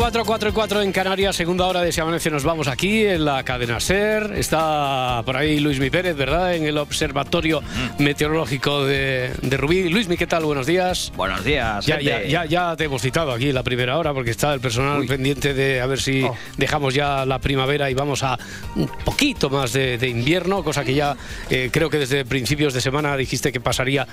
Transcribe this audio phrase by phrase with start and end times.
[0.00, 3.22] 4, 4 y 4 en Canarias, segunda hora de Si Amanece nos vamos aquí en
[3.26, 4.32] la cadena SER.
[4.34, 6.54] Está por ahí Luis Mi Pérez, ¿verdad?
[6.54, 7.60] En el Observatorio
[7.98, 9.90] Meteorológico de, de Rubí.
[9.90, 10.46] Luis Mi, ¿qué tal?
[10.46, 11.12] Buenos días.
[11.16, 11.84] Buenos días.
[11.84, 14.60] Ya, ya, ya, ya te hemos citado aquí en la primera hora porque está el
[14.60, 16.34] personal pendiente de a ver si Oh.
[16.56, 18.38] dejamos ya la primavera y vamos a
[18.76, 21.14] un poquito más de, de invierno, cosa que ya
[21.50, 24.06] eh, creo que desde principios de semana dijiste que pasaría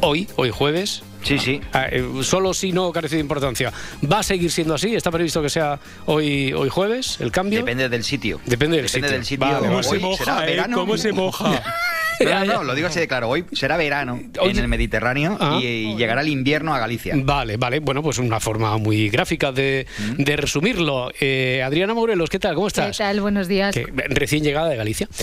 [0.00, 1.02] hoy, hoy jueves.
[1.22, 1.60] Sí, sí.
[1.72, 3.72] Ah, eh, solo si no carece de importancia.
[4.10, 4.94] ¿Va a seguir siendo así?
[4.94, 7.60] ¿Está previsto que sea hoy, hoy jueves el cambio?
[7.60, 8.40] Depende del sitio.
[8.46, 9.10] Depende del Depende sitio.
[9.18, 9.46] del sitio.
[9.46, 10.16] Vale, Hoy vale.
[10.16, 10.86] será verano.
[11.14, 11.62] moja?
[12.28, 13.28] No, no, no, lo digo así de claro.
[13.28, 14.50] Hoy será verano Oye.
[14.52, 15.58] en el Mediterráneo Ah.
[15.62, 17.14] y, y llegará el invierno a Galicia.
[17.16, 17.80] Vale, vale.
[17.80, 21.10] Bueno, pues una forma muy gráfica de, de resumirlo.
[21.20, 22.54] Eh, Adriana Morelos, ¿qué tal?
[22.54, 22.98] ¿Cómo ¿Qué estás?
[22.98, 23.20] tal?
[23.20, 23.74] Buenos días.
[23.74, 25.08] Que- recién llegada de Galicia.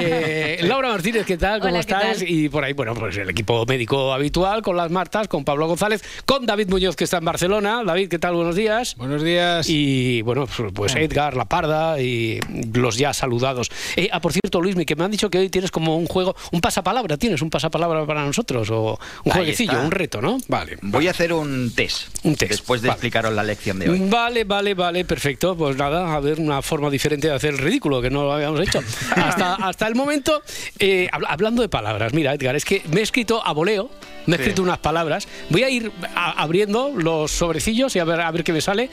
[0.00, 1.60] Eh, Laura Martínez, ¿qué tal?
[1.60, 2.18] ¿Cómo Hola, ¿qué estás?
[2.18, 2.28] tal?
[2.28, 6.02] Y por ahí, bueno, pues el equipo médico habitual, con las Martas, con Pablo González,
[6.24, 7.82] con David Muñoz, que está en Barcelona.
[7.84, 8.34] David, ¿qué tal?
[8.34, 8.94] Buenos días.
[8.96, 9.66] Buenos días.
[9.68, 12.40] Y bueno, pues- pues Edgar, La Parda y
[12.74, 13.70] los ya saludados.
[13.96, 16.34] Eh, ah, por cierto, Luismi, que me han dicho que hoy tienes como un juego,
[16.52, 18.68] un pasapalabra, ¿tienes un pasapalabra para nosotros?
[18.70, 19.84] O un Ahí jueguecillo, está.
[19.84, 20.38] un reto, ¿no?
[20.48, 20.78] Vale.
[20.82, 22.08] Voy a hacer un test.
[22.24, 22.96] Un test, Después de vale.
[22.96, 23.98] explicaros la lección de hoy.
[24.08, 25.56] Vale, vale, vale, perfecto.
[25.56, 28.60] Pues nada, a ver una forma diferente de hacer el ridículo que no lo habíamos
[28.60, 28.80] hecho.
[29.16, 30.42] Hasta, hasta el momento,
[30.78, 33.90] eh, habla- hablando de palabras, mira, Edgar, es que me he escrito a voleo,
[34.28, 35.26] me he escrito unas palabras.
[35.50, 38.90] Voy a ir a- abriendo los sobrecillos y a ver, a ver qué me sale.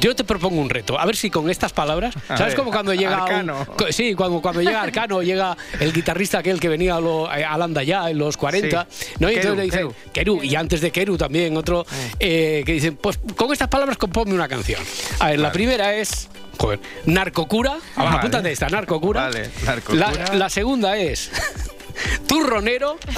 [0.00, 2.70] Yo te propongo un reto, a ver si con estas palabras, A ¿sabes ver, como
[2.70, 3.66] cuando llega un- Arcano.
[3.76, 7.56] co- sí, cuando, cuando llega Arcano, llega el guitarrista aquel que venía a, lo, a
[7.58, 9.06] Landa ya en los 40, Sí.
[9.20, 9.30] ¿no?
[9.30, 11.86] Y Keru, entonces le dicen, Keru, y antes de Keru también otro,
[12.18, 14.80] eh, que dicen, pues con estas palabras componme una canción.
[15.18, 18.16] A ver, la primera es, joder, narcocura, Vale.
[18.16, 19.22] apúntate esta, narcocura.
[19.24, 20.10] Vale, narcocura.
[20.12, 21.30] La, la segunda es
[22.26, 22.98] turronero.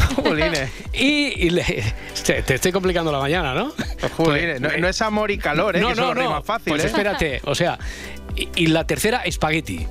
[0.93, 1.94] Y, y le-
[2.25, 3.72] te, te estoy complicando la mañana, ¿no?
[4.16, 5.81] Jolines, no, no es amor y calor, ¿eh?
[5.81, 6.88] que eso lo rima fácil, Pues ¿eh?
[6.88, 7.78] espérate, o sea,
[8.37, 9.87] y, y la tercera, espagueti.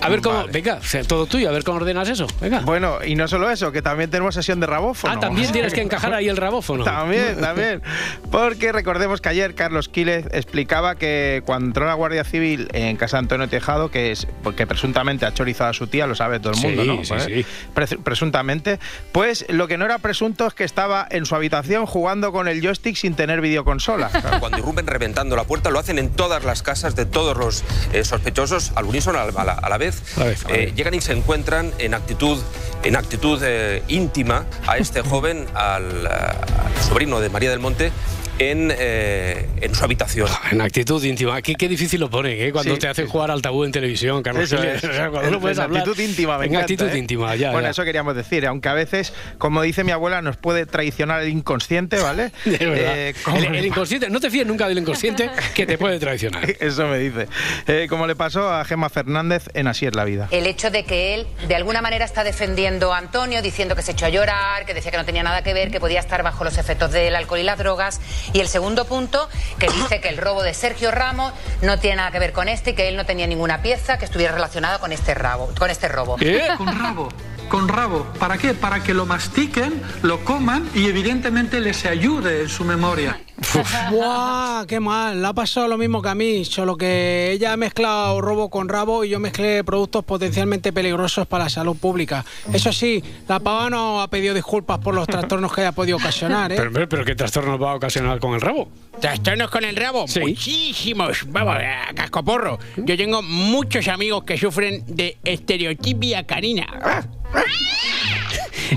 [0.00, 0.52] A ver cómo, Vale.
[0.52, 2.26] venga, todo tuyo, a ver cómo ordenas eso.
[2.40, 2.60] Venga.
[2.60, 5.14] Bueno, y no solo eso, que también tenemos sesión de rabófono.
[5.14, 6.84] ah, también tienes que encajar ahí el rabófono.
[6.84, 7.82] También, también.
[8.30, 13.16] Porque recordemos que ayer Carlos Quílez explicaba que cuando entró la Guardia Civil en casa
[13.16, 16.52] de Antonio Tejado, que es porque presuntamente ha chorizado a su tía, lo sabe todo
[16.52, 17.04] el Sí, mundo, ¿no?
[17.04, 17.44] sí, Pues, sí.
[17.74, 18.78] pres- presuntamente,
[19.12, 22.60] pues lo que no era presunto es que estaba en su habitación jugando con el
[22.60, 24.10] joystick sin tener videoconsola.
[24.40, 28.04] Cuando irrumpen reventando la puerta, lo hacen en todas las casas de todos los eh,
[28.04, 30.02] sospechosos al unísono, a la, a la- la vez.
[30.16, 32.38] A a Eh, llegan y se encuentran en actitud,
[32.82, 37.92] en actitud eh, íntima a este joven, al, al sobrino de María del Monte,
[38.38, 40.28] en, eh, en su habitación.
[40.50, 41.40] En actitud íntima.
[41.42, 42.52] Qué, qué difícil lo ponen, ¿eh?
[42.52, 43.10] Cuando Sí, te hacen sí.
[43.10, 44.44] jugar al tabú en televisión, Carlos.
[44.52, 44.84] Eso es.
[44.84, 45.82] O sea, cuando En- no puedes en hablar.
[45.82, 46.98] actitud íntima, me En encanta, actitud ¿eh?
[46.98, 47.52] íntima, ya.
[47.52, 47.70] Bueno, ya.
[47.70, 51.98] eso queríamos decir, aunque a veces, como dice mi abuela, nos puede traicionar el inconsciente,
[51.98, 52.30] ¿vale?
[52.44, 52.98] De verdad.
[52.98, 56.44] Eh, como- el, el inconsciente, no te fíes nunca del inconsciente que te puede traicionar.
[56.60, 57.28] Eso me dice.
[57.66, 60.28] Eh, como le pasó a Gemma Fernández en Así es la vida.
[60.30, 63.92] El hecho de que él, de alguna manera, está defendiendo a Antonio, diciendo que se
[63.92, 66.44] echó a llorar, que decía que no tenía nada que ver, que podía estar bajo
[66.44, 68.00] los efectos del alcohol y las drogas.
[68.32, 69.28] Y el segundo punto,
[69.58, 71.32] que dice que el robo de Sergio Ramos
[71.62, 74.04] no tiene nada que ver con este y que él no tenía ninguna pieza que
[74.04, 76.16] estuviera relacionada con este, rabo, con este robo.
[76.16, 76.48] ¿Qué?
[76.56, 77.08] con rabo,
[77.48, 78.06] con rabo.
[78.18, 78.54] ¿Para qué?
[78.54, 83.20] Para que lo mastiquen, lo coman y evidentemente les ayude en su memoria.
[83.90, 84.64] ¡Buah!
[84.66, 85.20] ¡Qué mal!
[85.20, 88.68] Le ha pasado lo mismo que a mí, solo que ella ha mezclado robo con
[88.68, 92.24] rabo y yo mezclé productos potencialmente peligrosos para la salud pública.
[92.52, 96.52] Eso sí, la pava no ha pedido disculpas por los trastornos que haya podido ocasionar,
[96.52, 96.56] ¿eh?
[96.56, 98.68] Pero, pero, ¿qué trastorno va a ocasionar con el rabo?
[99.00, 100.08] ¿Trastornos con el rabo?
[100.08, 100.20] Sí.
[100.20, 101.24] Muchísimos.
[101.26, 102.58] Vamos, a cascoporro.
[102.76, 106.66] Yo tengo muchos amigos que sufren de estereotipia canina.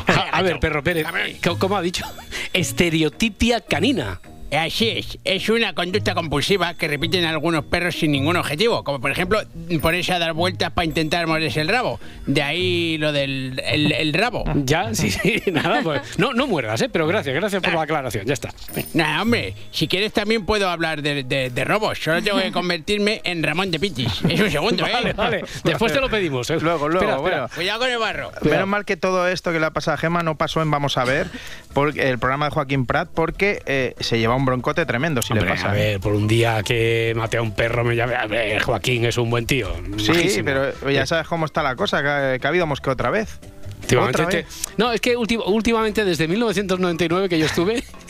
[0.07, 1.07] A, a ver, perro Pérez,
[1.43, 2.05] ¿cómo- ¿cómo ha dicho?
[2.53, 4.19] Estereotipia canina.
[4.51, 9.11] Así es, es una conducta compulsiva que repiten algunos perros sin ningún objetivo, como por
[9.11, 9.39] ejemplo
[9.81, 11.99] ponerse a dar vueltas para intentar morderse el rabo.
[12.25, 14.43] De ahí lo del el, el rabo.
[14.55, 16.17] Ya, sí, sí, nada, pues.
[16.17, 16.89] No, no muerdas, ¿eh?
[16.89, 18.49] Pero gracias, gracias por la aclaración, ya está.
[18.93, 23.21] Nada, hombre, si quieres también puedo hablar de, de- de robos, solo tengo que convertirme
[23.23, 24.21] en Ramón de Pitis.
[24.27, 24.91] Es un segundo, ¿eh?
[24.91, 25.43] Vale, vale.
[25.63, 26.57] Después te lo pedimos, ¿eh?
[26.59, 27.37] Luego, luego, Espera, espera.
[27.41, 27.55] bueno.
[27.55, 28.31] Cuidado con el barro.
[28.41, 30.97] Menos mal que todo esto que le ha pasado a Gema no pasó en Vamos
[30.97, 31.27] a ver,
[31.73, 35.49] porque, el programa de Joaquín Prat, porque eh, se lleva un broncote tremendo si Hombre,
[35.49, 35.69] le pasa.
[35.69, 38.15] a ver, por un día que maté a un perro me llame.
[38.15, 39.71] A ver, Joaquín es un buen tío.
[39.97, 40.45] Sí, majísimo.
[40.45, 43.39] pero ya sabes cómo está la cosa, que, que ha habido mosqueo otra vez.
[43.81, 44.67] Últimamente ¿Otra te- vez?
[44.77, 47.83] no, es que últimamente, desde 1999 que yo estuve,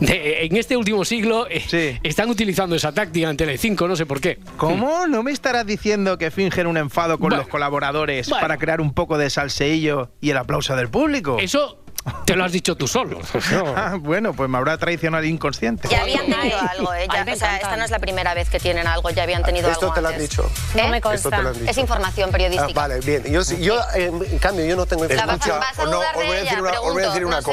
[0.00, 4.20] de- en este último siglo, eh, están utilizando esa táctica en Telecinco, no sé por
[4.20, 4.38] qué.
[4.56, 5.06] ¿Cómo?
[5.08, 7.38] ¿No me estarás diciendo que fingen un enfado con Bueno.
[7.38, 8.40] los colaboradores Bueno.
[8.42, 11.38] para crear un poco de salseillo y el aplauso del público?
[11.40, 11.82] Eso
[12.24, 13.18] te lo has dicho tú solo.
[13.76, 15.88] Ah, bueno, pues me habrá traicionado el inconsciente.
[15.88, 17.06] Ya habían tenido algo, ¿eh?
[17.12, 19.70] Ya- o sea, esta no es la primera vez que tienen algo, ya habían tenido
[19.70, 20.50] Esto algo te lo han dicho.
[20.74, 20.82] ¿Eh?
[20.82, 21.16] No me consta.
[21.28, 21.70] Esto te lo han dicho.
[21.70, 22.72] Es información Ah, periodística.
[22.80, 23.24] vale, bien.
[23.24, 25.60] Yo, sí- yo en, en cambio, yo no tengo La vas a- información.
[25.60, 27.24] vas a o no, os voy a decir ella, una, os voy a pregunto, decir
[27.26, 27.48] una no sé.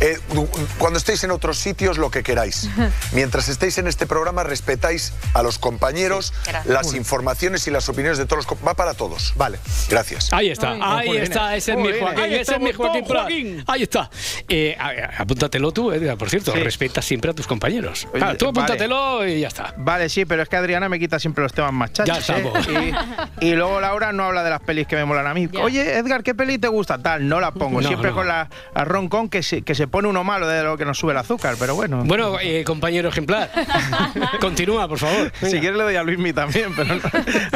[0.00, 0.18] Eh,
[0.78, 2.68] cuando estéis en otros sitios, lo que queráis.
[3.12, 6.66] Mientras estéis en este programa, respetáis a los compañeros, gracias.
[6.66, 8.58] las informaciones y las opiniones de todos los...
[8.66, 9.34] Va para todos.
[9.36, 9.58] Vale,
[9.88, 10.32] gracias.
[10.32, 11.90] Ahí está, ahí está, ese es mi.
[11.98, 13.04] Joaquín, Ahí ese es mi estamos, Joaquín.
[13.06, 13.64] Joaquín.
[13.66, 14.10] Ahí está.
[14.48, 18.06] Eh, a- apúntatelo tú, Edgar, por cierto, respetas siempre a tus compañeros.
[18.14, 18.60] Oye, Ah, tú vale.
[18.60, 19.74] apúntatelo y ya está.
[19.76, 22.26] Vale, sí, pero es que Adriana me quita siempre los temas más chachos.
[22.26, 22.66] Ya estamos.
[22.68, 22.92] ¿eh?
[23.40, 25.48] Y, y luego Laura no habla de las pelis que me molan a mí.
[25.52, 25.60] Ya.
[25.60, 26.98] Oye, Edgar, ¿qué peli te gusta?
[26.98, 27.80] Tal, no la pongo.
[27.82, 28.16] No, siempre no.
[28.16, 30.98] con la, la roncón que se, que se pone uno malo de lo que nos
[30.98, 32.02] sube el azúcar, pero bueno.
[32.04, 33.50] Bueno, eh, compañero ejemplar,
[34.40, 35.32] continúa, por favor.
[35.40, 37.00] Si quieres le doy a Luismi también, pero no.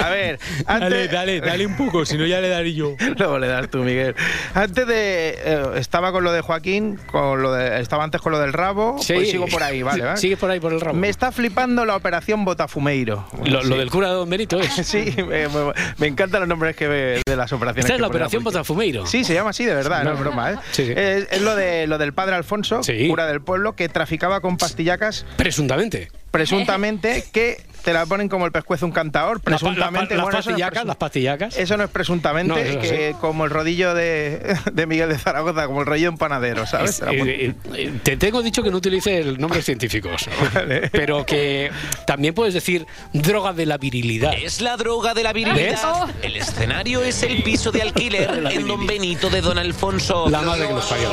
[0.03, 0.91] A ver, antes...
[0.91, 2.95] Dale, dale, dale un poco, si no ya le daré yo.
[3.19, 4.15] Luego le das tú, Miguel.
[4.55, 5.39] Antes de...
[5.45, 8.97] eh, estaba con lo de Joaquín, con lo de, estaba antes con lo del rabo,
[9.01, 9.15] Sí.
[9.15, 10.17] pues sigo por ahí, vale, ¿vale?
[10.17, 10.97] Sigue por ahí por el rabo.
[10.97, 13.27] Me está flipando la operación Botafumeiro.
[13.45, 13.79] Lo, lo Sí.
[13.79, 14.73] del cura de Don Benito es.
[14.87, 17.85] Sí, me, me- me encantan los nombres que ve de las operaciones.
[17.87, 18.45] Esta es que la operación.
[18.45, 19.07] Botafumeiro.
[19.07, 20.57] Sí, se llama así, de verdad, no, es broma, ¿eh?
[20.73, 20.93] Sí, sí.
[20.97, 25.27] Es, es lo, de, lo del padre Alfonso, cura del pueblo, que traficaba con pastillacas.
[25.37, 26.09] Presuntamente.
[26.35, 29.41] Presuntamente, que te la ponen como el pescuezo un cantador.
[29.41, 30.15] Pa- pa- Presuntamente.
[30.17, 31.57] las bueno, eso no es pastillacas, presun- las pastillacas.
[31.59, 33.17] Eso no es presuntamente, No, eso que sí.
[33.21, 37.01] como el rodillo de, de Miguel de Zaragoza, como el rollo de un panadero, ¿sabes?
[37.01, 40.27] Es- eh, eh, te tengo dicho que no utilices nombres científicos,
[40.93, 41.71] pero que
[42.07, 44.33] también puedes decir droga de la virilidad.
[44.35, 45.45] Es la droga de la ¿Ves?
[45.45, 46.09] virilidad.
[46.23, 50.29] El escenario es el piso de alquiler en Don Benito de Don Alfonso.
[50.31, 51.11] La madre que los parió.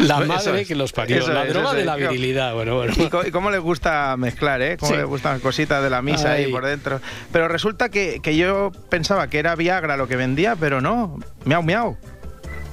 [0.00, 0.68] La madre es.
[0.68, 1.18] que los parió.
[1.18, 1.86] Eso la es, droga de es.
[1.86, 2.54] la virilidad.
[2.54, 2.92] Bueno, bueno.
[3.26, 4.76] Y, cómo les gusta mezclar, ¿eh?
[4.78, 4.96] Cómo Sí.
[4.98, 6.52] les gustan cositas de la misa ahí Ay.
[6.52, 7.00] por dentro.
[7.32, 11.18] Pero resulta que, que yo pensaba que era Viagra lo que vendía, pero no.
[11.44, 11.96] Miau, miau.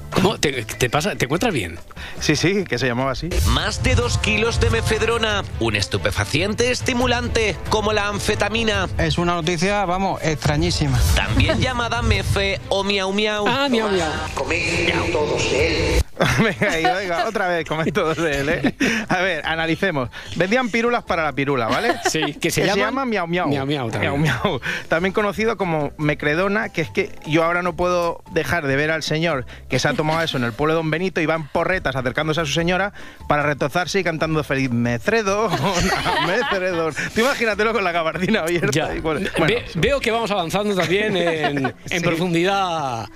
[0.10, 0.38] ¿Cómo?
[0.40, 1.16] ¿Te, te pasa?
[1.16, 1.78] ¿Te encuentras bien?
[2.22, 3.30] Sí, sí, que se llamaba así.
[3.50, 8.88] Más de dos kilos de mefedrona, un estupefaciente estimulante como la anfetamina.
[8.98, 10.98] Es una noticia, vamos, extrañísima.
[11.16, 13.46] También llamada mefe o miau miau.
[13.48, 14.10] Ah, miau miau.
[14.34, 16.02] Coméis todos de él.
[16.44, 18.76] Venga, y oiga, otra vez comento de él, ¿eh?
[19.10, 20.10] A ver, analicemos.
[20.36, 21.94] Vendían pirulas para la pirula, ¿vale?
[22.10, 23.48] Sí, que se llaman- llama miau miau.
[23.48, 24.20] Miau miau también.
[24.22, 24.62] Miau miau.
[24.88, 29.04] También conocido como mecredona, que es que yo ahora no puedo dejar de ver al
[29.04, 31.48] señor que se ha tomado eso en el pueblo de Don Benito y va en
[31.48, 32.94] porretas acercándose a su señora
[33.28, 35.50] para retozarse y cantando feliz mecredo,
[36.28, 36.92] mecredo.
[37.14, 38.72] Tú imagínatelo con la gabardina abierta.
[38.72, 38.92] Ya.
[38.94, 39.30] y Ve- bueno,
[39.76, 42.00] veo que vamos avanzando también en, en Sí.
[42.00, 43.08] profundidad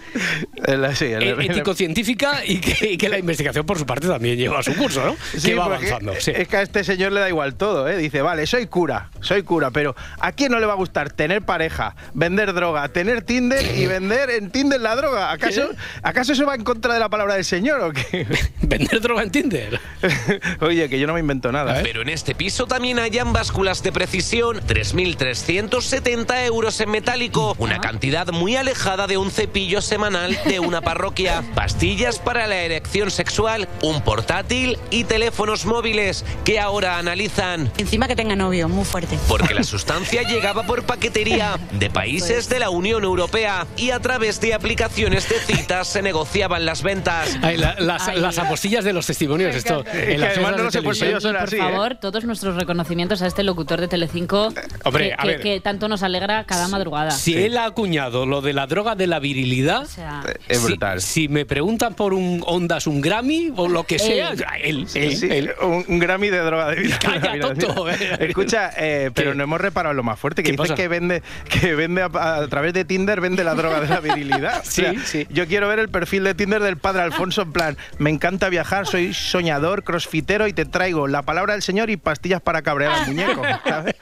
[0.93, 5.05] sí, ético-científica y que, y que la investigación por su parte también lleva su curso,
[5.05, 5.15] ¿no?
[5.37, 6.13] Sí, que va avanzando.
[6.19, 6.31] sí.
[6.35, 7.97] Es que a este señor le da igual todo, ¿eh?
[7.97, 11.41] Dice, vale, soy cura, soy cura, pero ¿a quién no le va a gustar tener
[11.41, 15.31] pareja, vender droga, tener Tinder y vender en Tinder la droga?
[15.31, 15.69] ¿Acaso,
[16.03, 18.27] ¿acaso eso va en contra de la palabra del señor o qué?
[18.61, 19.79] ¿Vender droga en Tinder?
[20.59, 21.83] Oye, que yo no me invento nada, ¿eh?
[21.83, 28.27] Pero en este piso también hayan básculas de precisión, 3.370 euros en metálico, una cantidad
[28.27, 34.01] muy alejada de un cepillo semanal de una parroquia, pastillas para la erección sexual, un
[34.01, 37.71] portátil y teléfonos móviles que ahora analizan.
[37.77, 39.17] Encima que tenga novio, muy fuerte.
[39.27, 44.39] Porque la sustancia llegaba por paquetería de países de la Unión Europea y a través
[44.41, 47.37] de aplicaciones de citas se negociaban las ventas.
[47.41, 49.83] Ay, la- las, las apostillas de los testimonios, esto.
[49.93, 51.21] en las de televisión.
[51.21, 55.27] Y, por favor, todos nuestros reconocimientos a este locutor de Telecinco Hombre, que, a que-
[55.27, 55.41] ver.
[55.41, 57.11] que tanto nos alegra cada madrugada.
[57.11, 61.01] Si él ha acuñado lo de la droga de la virilidad, sea, Es si- brutal.
[61.01, 65.15] Si, me preguntan por un, un mandas un Grammy o lo que sea, él, él,
[65.17, 65.51] Sí, él.
[65.61, 66.97] Un, un Grammy de droga de vida.
[67.01, 67.85] Calla, Mira, tonto.
[67.85, 68.15] mira.
[68.19, 70.75] Escucha, eh, pero no hemos reparado lo más fuerte, que ¿Qué dices pasa?
[70.75, 74.63] que vende, que vende a, a través de Tinder, vende la droga de la virilidad.
[74.71, 75.27] Sí, O sea, sí.
[75.31, 78.87] Yo quiero ver el perfil de Tinder del padre Alfonso en plan, me encanta viajar,
[78.87, 83.07] soy soñador, crossfitero y te traigo la palabra del Señor y pastillas para cabrear al
[83.07, 83.41] muñeco.
[83.65, 83.95] ¿sabes?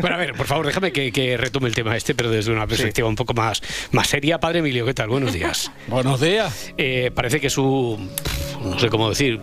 [0.00, 2.66] Bueno, a ver, por favor, déjame que, que retome el tema este, pero desde una
[2.66, 3.62] perspectiva un poco más,
[3.92, 4.38] más seria.
[4.38, 5.08] Padre Emilio, ¿qué tal?
[5.08, 5.70] Buenos días.
[5.86, 6.72] Buenos días.
[6.76, 7.98] Eh, parece que su,
[8.64, 9.40] no sé cómo decir,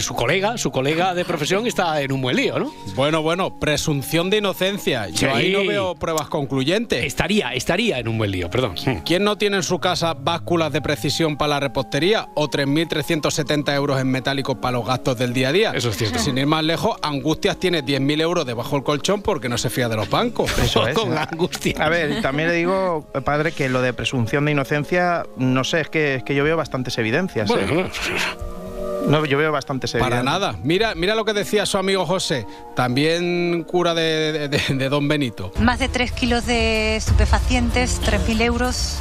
[0.00, 2.72] su colega, su colega de profesión está en un buen lío, ¿no?
[2.94, 5.08] Bueno, bueno, presunción de inocencia.
[5.08, 5.26] Yo Sí.
[5.26, 7.04] ahí no veo pruebas concluyentes.
[7.04, 8.74] Estaría, estaría en un buen lío, perdón.
[9.04, 14.00] ¿Quién no tiene en su casa básculas de precisión para la repostería o 3.370 euros
[14.00, 15.72] en metálicos para los gastos del día a día?
[15.74, 16.18] Eso es cierto.
[16.18, 19.88] Sin ir más lejos, Angustias tiene 10.000 euros debajo del colchón porque no se fía
[19.88, 20.56] de los bancos.
[20.58, 20.94] Eso es.
[20.94, 21.18] Con ¿eh?
[21.30, 21.74] angustia.
[21.78, 25.88] A ver, también le digo, padre, que lo de presunción de inocencia, no sé, es
[25.88, 27.50] que, es que yo veo bastantes evidencias.
[27.50, 27.54] ¿eh?
[27.68, 27.88] Bueno,
[29.06, 30.20] No, yo veo bastantes evidencias.
[30.20, 30.58] Para nada.
[30.64, 35.06] Mira, mira lo que decía su amigo José, también cura de, de- de- de Don
[35.06, 35.52] Benito.
[35.60, 38.98] Más de 3 kilos de estupefacientes, 3.000 euros.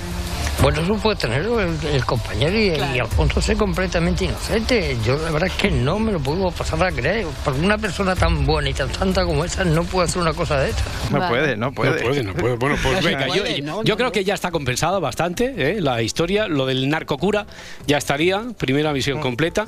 [0.61, 4.97] Bueno, eso puede tenerlo el, el compañero y, y Alfonso es completamente inocente.
[5.05, 7.27] Yo la verdad es que no me lo puedo pasar a creer.
[7.43, 10.59] Porque una persona tan buena y tan santa como esa no puede hacer una cosa
[10.59, 10.83] de esta.
[11.11, 11.91] No puede, no puede.
[12.01, 12.55] No puede, no puede.
[12.55, 15.81] Bueno, pues venga, yo, yo creo que ya está compensada bastante ¿eh?
[15.81, 16.47] la historia.
[16.47, 17.45] Lo del narcocura
[17.85, 19.67] ya estaría, primera misión completa.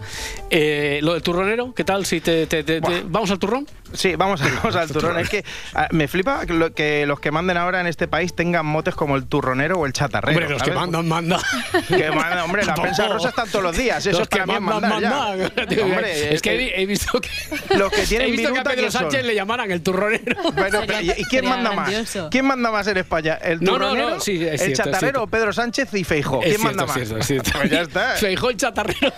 [0.50, 2.06] Eh, lo del turronero, ¿qué tal?
[2.06, 3.68] Si te, te- te- te- ¿Vamos al turrón?
[3.94, 5.20] Sí, vamos, a- vamos al turrón.
[5.20, 8.36] Es que ah, me flipa que, lo- que los que manden ahora en este país
[8.36, 10.38] tengan motes como el turronero o el chatarrero.
[10.38, 10.80] Hombre, los que ¿sabes?
[10.82, 11.40] mandan, mandan.
[11.88, 14.06] Que mandan, hombre, la prensa rosa están todos los días.
[14.06, 15.10] Eso Los es para que mí es mandan, mandar ya.
[15.56, 15.80] mandan.
[15.84, 17.30] Hombre, es que eh, he, he visto que,
[17.78, 18.92] los que tienen he visto que a Pedro.
[18.92, 20.38] Sánchez le llamaran el turronero.
[20.58, 22.22] Bueno, pero, ¿y, y quién manda grandioso.
[22.24, 22.30] más?
[22.32, 23.36] ¿Quién manda más en España?
[23.36, 24.20] ¿El No, no, no, turronero?
[24.20, 26.40] sí, es ¿El cierto, chatarrero o Pedro Sánchez y Feijó?
[26.40, 26.94] ¿Quién cierto, manda más?
[26.96, 27.52] cierto, cierto.
[27.54, 28.10] Pues ya está.
[28.16, 29.14] Feijó el chatarrero.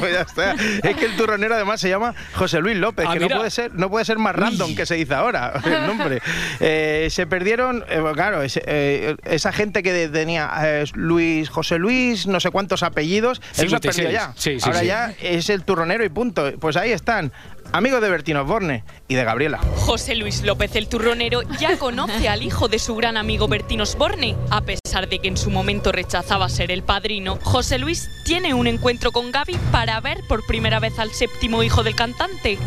[0.00, 0.52] Pues ya está.
[0.88, 3.34] Es que el turronero además se llama José Luis López, Ah, que mira.
[3.36, 6.20] no puede ser, no puede ser más random que se dice ahora el nombre.
[6.60, 10.50] Eh, se perdieron, eh, claro, ese- eh, esa gente que tenía
[10.94, 13.96] Luis, José Luis, no sé cuántos apellidos, eso se ha 56.
[13.96, 14.32] perdido ya.
[14.36, 14.86] Sí, sí, ahora sí.
[14.86, 16.52] ya es el turronero y punto.
[16.60, 17.32] Pues ahí están,
[17.72, 19.58] amigos de Bertino Osborne y de Gabriela.
[19.76, 24.36] José Luis López el Turronero ya conoce al hijo de su gran amigo Bertín Osborne.
[24.50, 28.66] A pesar de que en su momento rechazaba ser el padrino, José Luis tiene un
[28.66, 32.58] encuentro con Gaby para ver por primera vez al séptimo hijo del cantante.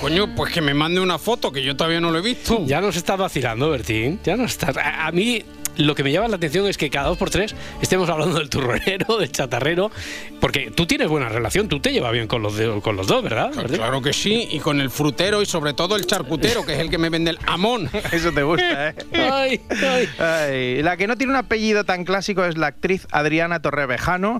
[0.00, 2.64] Coño, pues que me mande una foto que yo todavía no lo he visto.
[2.66, 4.20] Ya nos está vacilando, Bertín.
[4.24, 4.72] Ya nos está.
[4.80, 5.44] A, a mí
[5.78, 8.50] lo que me llama la atención es que cada dos por tres estemos hablando del
[8.50, 9.90] turronero, del chatarrero,
[10.38, 13.22] porque tú tienes buena relación, tú te llevas bien con los, de- con los dos,
[13.22, 13.50] ¿verdad?
[13.52, 16.90] Claro que sí, y con el frutero y sobre todo el charcutero, que es el
[16.90, 17.90] que me vende el amón.
[18.12, 18.94] Eso te gusta, ¿eh?
[19.12, 20.08] Ay, ay.
[20.18, 24.38] Ay, la que no tiene un apellido tan clásico es la actriz Adriana Torrevejano,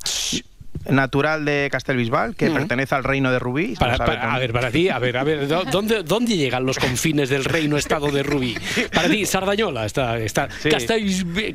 [0.89, 3.77] natural de Castelbisbal, que pertenece al reino de Rubí.
[3.79, 6.79] Para- para- a ver, para ti, a ver, a ver, ¿dó- ¿dónde, ¿dónde llegan los
[6.79, 8.57] confines del reino estado de Rubí?
[8.93, 10.71] Para ti, Sardañola está, está Sí.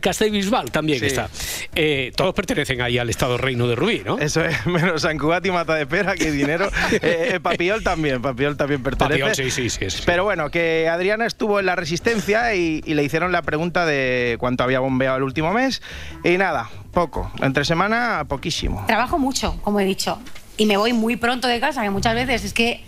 [0.02, 1.08] Castellbisbal también Sí.
[1.08, 1.30] está.
[1.76, 4.18] Eh, todos pertenecen ahí al estado reino de Rubí, ¿no?
[4.20, 6.70] Eso es, menos San Cugat y Mata de Pera, que dinero.
[7.08, 9.20] Eh, eh, Papiol también, Papiol también pertenece.
[9.20, 10.04] Papiol, sí, sí, sí, sí.
[10.06, 14.38] Pero bueno, que Adriana estuvo en la Resistencia y, y le hicieron la pregunta de
[14.40, 15.82] cuánto había bombeado el último mes.
[16.24, 17.32] Y nada, poco.
[17.42, 18.84] Entre semana, poquísimo.
[18.88, 20.18] Trabajo mucho, como he dicho,
[20.58, 22.84] y me voy muy pronto de casa, que muchas veces es que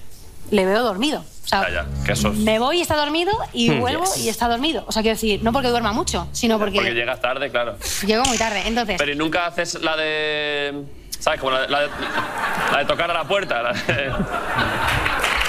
[0.49, 1.19] le veo dormido.
[1.43, 3.79] O sea, Ya, ya, que eso es- me voy y está dormido y Hmm.
[3.81, 4.17] vuelvo Yes.
[4.25, 4.83] y está dormido.
[4.87, 7.77] O sea, quiero decir, no porque duerma mucho, sino porque, Porque llegas tarde, claro.
[8.03, 8.63] llego muy tarde.
[8.65, 10.85] Entonces, Pero ¿y nunca haces la de.
[11.19, 11.39] ¿Sabes?
[11.39, 11.87] Como la, la de,
[12.71, 13.61] la de tocar a la puerta.
[13.61, 14.11] La de-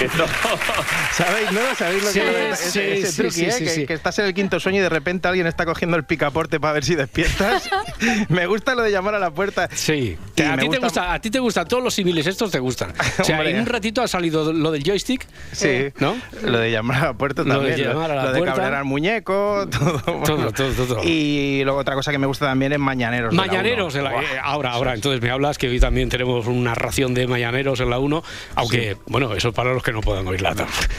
[0.09, 0.17] que.
[1.13, 1.59] ¿Sabéis, no?
[1.77, 3.75] ¿Sabéis lo que Sí, ese, sí, ese sí, truqui, sí, eh?
[3.81, 6.59] que, que estás en el quinto sueño y de repente alguien está cogiendo el picaporte
[6.59, 7.69] para ver si despiertas.
[8.29, 9.69] me gusta lo de llamar a la puerta.
[9.73, 10.17] Sí.
[10.21, 12.93] A, ti te gusta- gusta, a ti te gustan todos los civiles estos te gustan.
[13.21, 13.51] O sea, Hombre.
[13.51, 15.25] en un ratito ha salido lo del joystick.
[15.51, 16.15] Sí, ¿No?
[16.43, 17.87] Lo de llamar a la puerta Lo de también.
[17.87, 18.55] Lo, llamar a la lo de puerta.
[18.55, 20.01] cabrear al muñeco, todo.
[20.05, 20.23] bueno.
[20.23, 21.01] Todo, todo, todo.
[21.03, 23.31] Y luego otra cosa que me gusta también es Mañaneros.
[23.31, 24.23] de la Mañaneros, en la- Buah.
[24.23, 24.93] eh, ahora, ahora.
[24.93, 28.23] Entonces me hablas que hoy también tenemos una ración de mañaneros en la 1,
[28.55, 30.53] aunque, bueno, eso para los que no puedan oír la,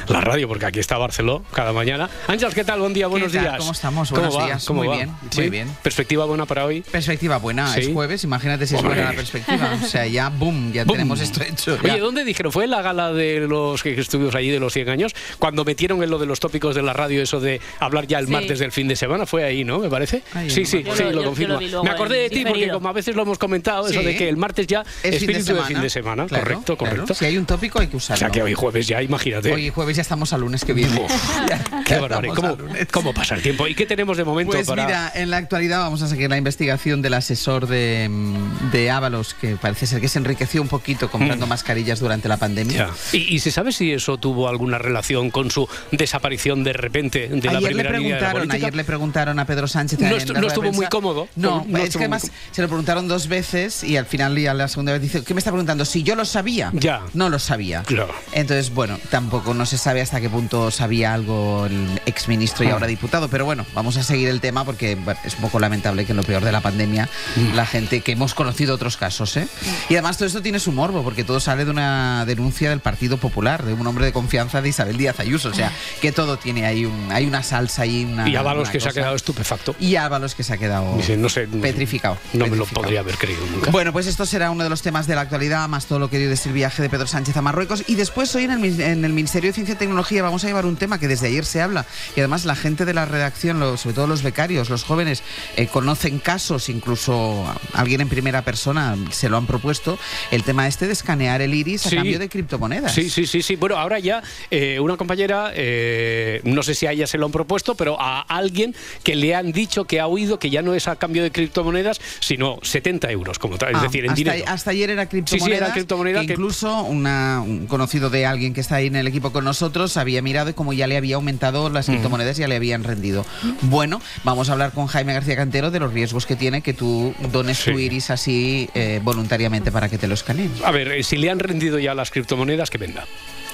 [0.09, 2.09] la radio, porque aquí está Barceló cada mañana.
[2.27, 2.81] Ángels, ¿qué tal?
[2.81, 3.47] Buen día, buenos ¿Qué tal?
[3.47, 3.59] días.
[3.59, 4.09] ¿Cómo estamos?
[4.11, 4.45] ¿Cómo Buenos va?
[4.47, 4.65] días.
[4.65, 4.97] ¿Cómo Muy va?
[4.97, 5.41] bien, ¿Sí?
[5.41, 5.69] muy bien.
[5.83, 6.83] ¿Perspectiva buena para hoy?
[6.83, 7.81] Perspectiva buena, Sí.
[7.81, 9.79] es jueves, imagínate si es buena la perspectiva.
[9.83, 10.97] O sea, ya, boom, ya Boom.
[10.97, 11.77] tenemos esto hecho.
[11.83, 11.93] ya.
[11.93, 12.53] Oye, ¿dónde dijeron?
[12.53, 15.15] ¿Fue en la gala de los que estuvimos allí de los 100 años?
[15.39, 18.27] Cuando metieron en lo de los tópicos de la radio eso de hablar ya el
[18.27, 18.33] Sí.
[18.33, 19.79] martes del fin de semana, fue ahí, ¿no?
[19.79, 20.23] Me parece.
[20.35, 21.59] Ay, sí, no sí, sí, lo confirmo.
[21.83, 24.37] Me acordé de ti porque como a veces lo hemos comentado, eso de que el
[24.37, 25.67] martes ya Es fin de espíritu de semana.
[25.67, 26.27] fin de semana.
[26.29, 27.15] Correcto, correcto.
[27.15, 28.19] Si hay un tópico hay que O usarlo.
[28.19, 29.53] sea que hoy jueves ya, imagínate.
[29.53, 31.07] Hoy jueves ya estamos al lunes que viene.
[31.49, 32.35] Ya- Qué ya barbaridad.
[32.37, 33.67] estamos ¿Cómo, cómo pasa el tiempo?
[33.67, 34.85] ¿Y qué tenemos de momento Pues para.?
[34.85, 39.13] mira, en la actualidad vamos a seguir la investigación del asesor de, mm, de Ábalos
[39.13, 42.89] los que parece ser que se enriqueció un poquito comprando mascarillas durante la pandemia.
[43.13, 47.43] ¿Y, y se sabe si eso tuvo alguna relación con su desaparición de repente de
[47.43, 50.01] la Ayer le, primera de la preguntaron, ayer le preguntaron a Pedro Sánchez.
[50.01, 51.29] No la no estuvo muy cómodo.
[51.37, 54.55] No, No es que además se lo preguntaron dos veces y al final y a
[54.55, 55.85] la segunda vez dice, ¿qué me está preguntando?
[55.85, 56.71] Si yo lo sabía.
[56.75, 57.03] Ya.
[57.13, 57.83] No lo sabía.
[57.83, 58.15] Claro.
[58.33, 62.73] Entonces, bueno, tampoco no se sabe hasta qué punto sabía algo el exministro y Ah.
[62.75, 66.05] ahora diputado, pero bueno, vamos a seguir el tema porque bueno, es un poco lamentable
[66.05, 67.55] que en lo peor de la pandemia Mm.
[67.55, 69.49] la gente que hemos conocido otros casos, ¿eh?
[69.89, 73.17] Y además todo esto tiene su morbo porque todo sale de una denuncia del Partido
[73.17, 76.67] Popular, de un hombre de confianza de Isabel Díaz Ayuso, o sea, que todo tiene
[76.67, 79.75] ahí un, hay una salsa ahí, una Y Ábalos que se ha quedado estupefacto.
[79.81, 82.19] y Ábalos que se ha quedado Dice, no sé, petrificado.
[82.33, 83.71] No me lo podría haber creído nunca.
[83.71, 86.19] Bueno, pues esto será uno de los temas de la actualidad, más todo lo que
[86.19, 87.85] dio de el viaje de Pedro Sánchez a Marruecos.
[87.87, 90.67] Y después, hoy en el, en el Ministerio de Ciencia y Tecnología, vamos a llevar
[90.67, 91.87] un tema que desde ayer se habla.
[92.17, 95.23] Y además, la gente de la redacción, sobre todo los becarios, los jóvenes,
[95.57, 97.45] eh, conocen casos, incluso
[97.75, 99.99] alguien en primera persona se lo han propuesto,
[100.31, 101.97] el tema este de escanear el iris a Sí.
[101.97, 102.93] cambio de criptomonedas.
[102.93, 103.57] Sí, sí, sí, sí.
[103.57, 107.33] Bueno, ahora ya eh, una compañera, eh, no sé si a ella se lo han
[107.33, 110.89] propuesto, pero a alguien que le han dicho que ha oído que ya no es
[110.89, 114.45] a cambio de criptomonedas, sino 70 euros, como tal, es Ah, decir, en hasta, dinero.
[114.49, 115.59] hasta ayer era Sí, criptomonedas.
[115.59, 118.97] sí, era criptomoneda que que- incluso una- un conocido de alguien que está ahí en
[118.97, 121.93] el equipo con nosotros había mirado y como ya le había aumentado las Mm.
[121.93, 123.25] criptomonedas, ya le habían rendido.
[123.63, 127.15] Bueno, vamos a hablar con Jaime García Cantero de los riesgos que tiene que tú
[127.33, 130.51] dones tu iris así eh, voluntariamente para que te lo escaneen.
[130.65, 133.07] A ver, eh, si le han rendido ya las criptomonedas, que venda.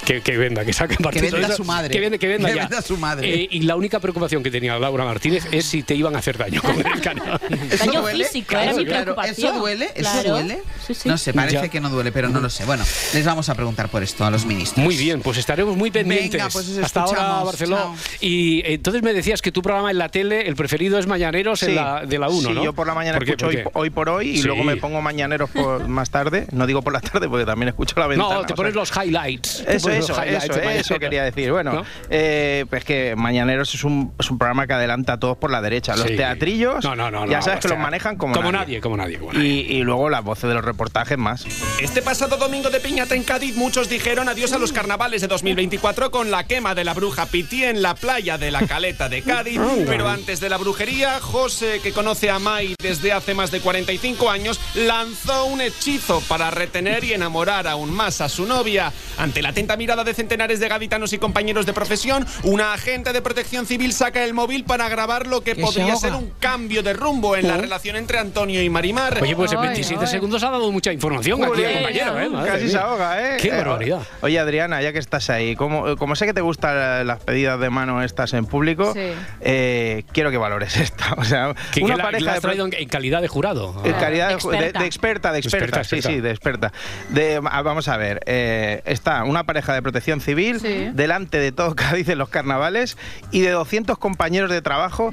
[0.08, 1.24] Que, que venda, que saque partido.
[1.24, 1.56] venda de a eso.
[1.58, 1.90] su madre.
[1.90, 2.62] Que venda, que venda Que ya.
[2.62, 3.42] venda a su madre.
[3.42, 6.38] Eh, y la única preocupación que tenía Laura Martínez es si te iban a hacer
[6.38, 7.38] daño con el canal.
[7.78, 9.50] Daño físico, era mi preocupación.
[9.50, 9.90] ¿Eso duele?
[9.94, 10.30] ¿Eso Claro.
[10.30, 10.62] duele?
[10.86, 11.08] Sí, sí.
[11.10, 11.68] No sé, parece Ya.
[11.68, 12.64] que no duele, pero no lo sé.
[12.64, 14.82] Bueno, les vamos a preguntar por esto a los ministros.
[14.82, 16.32] Muy bien, pues estaremos muy pendientes.
[16.32, 17.42] Venga, pues Hasta ahora.
[17.44, 17.82] Barcelona.
[17.82, 17.94] Chao.
[18.22, 21.62] Y eh, entonces me decías que tu programa en la tele, el preferido es Mañaneros
[21.64, 22.64] en la, de la 1, Sí, ¿no?
[22.64, 24.44] yo por la mañana escucho ¿Por hoy, hoy por hoy y Sí.
[24.44, 26.46] luego me pongo mañaneros por más tarde.
[26.52, 28.34] No digo por la tarde porque también escucho la ventana.
[28.36, 29.64] No, te o pones sea, los highlights.
[29.68, 31.50] Eso, eso, eso, eso quería decir.
[31.52, 31.84] Bueno, ¿No?
[32.10, 35.60] eh, pues que Mañaneros es un, es un programa que adelanta a todos por la
[35.60, 35.96] derecha.
[35.96, 36.16] Los Sí.
[36.16, 39.18] teatrillos, No, no, no, ya sabes que sea, los manejan como, como nadie, como nadie.
[39.18, 41.44] como Y, y luego las voces de los reportajes más.
[41.80, 46.10] Este pasado domingo de Piñata en Cádiz muchos dijeron adiós a los carnavales de 2024
[46.10, 49.60] con la quema de la bruja Piti en la playa de la Caleta de Cádiz.
[49.86, 54.30] Pero antes de la brujería, José, que conoce a Mai desde hace más de 45
[54.30, 58.92] años, lanzó un hechizo para retener y enamorar aún más a su novia.
[59.18, 63.22] Ante la atenta mirada de centenares de gaditanos y compañeros de profesión, una agente de
[63.22, 67.36] protección civil saca el móvil para grabar lo que podría ser un cambio de rumbo
[67.36, 69.22] en la relación entre Antonio y Marimar.
[69.22, 72.28] Oye, pues en 27 segundos ha dado mucha información aquí el compañero, ¿eh?
[72.28, 72.72] Madre Casi mía.
[72.72, 73.36] se ahoga, ¿eh?
[73.40, 74.00] Qué Eh, barbaridad.
[74.20, 77.70] Oye, Adriana, ya que estás ahí, como, como sé que te gustan las pedidas de
[77.70, 79.00] mano estas en público, Sí.
[79.40, 81.06] eh, quiero que valores esta.
[81.18, 83.74] O sea, Que, una que la, pareja la has traído en, en calidad de jurado.
[83.84, 84.58] En calidad de, Experta.
[84.66, 86.16] de- de experta, de experta, Experta, sí, experta.
[86.16, 86.72] sí, de experta.
[87.08, 90.90] De, ah, vamos a ver, eh, está una pareja de protección civil Sí.
[90.92, 92.96] delante de todo Cádiz en los carnavales
[93.30, 95.10] y de 200 compañeros de trabajo.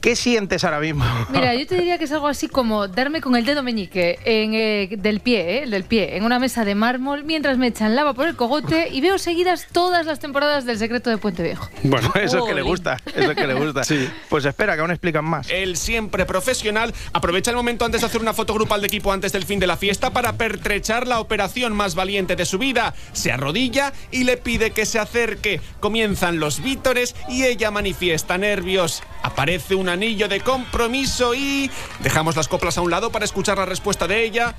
[0.00, 1.04] ¿Qué sientes ahora mismo?
[1.04, 1.26] Mm.
[1.32, 4.54] Mira, yo te diría que es algo así como darme con el dedo meñique en,
[4.54, 8.14] eh, del pie, eh, del pie, en una mesa de mármol mientras me echan lava
[8.14, 11.68] por el cogote y veo seguidas todas las temporadas del Secreto de Puente Viejo.
[11.82, 13.82] Bueno, eso es que le gusta, eso es que le gusta.
[14.28, 15.48] Pues espera, que aún explican más.
[15.50, 19.32] El siempre profesional aprovecha el momento antes de hacer una foto grupal de equipo antes
[19.32, 22.94] del fin de la fiesta para pertrechar la operación más valiente de su vida.
[23.12, 25.60] Se arrodilla y le pide que se acerque.
[25.80, 29.02] Comienzan los vítores y ella manifiesta nervios.
[29.22, 33.66] Aparece un anillo de compromiso y dejamos las coplas a un lado para escuchar la
[33.66, 34.54] respuesta de ella.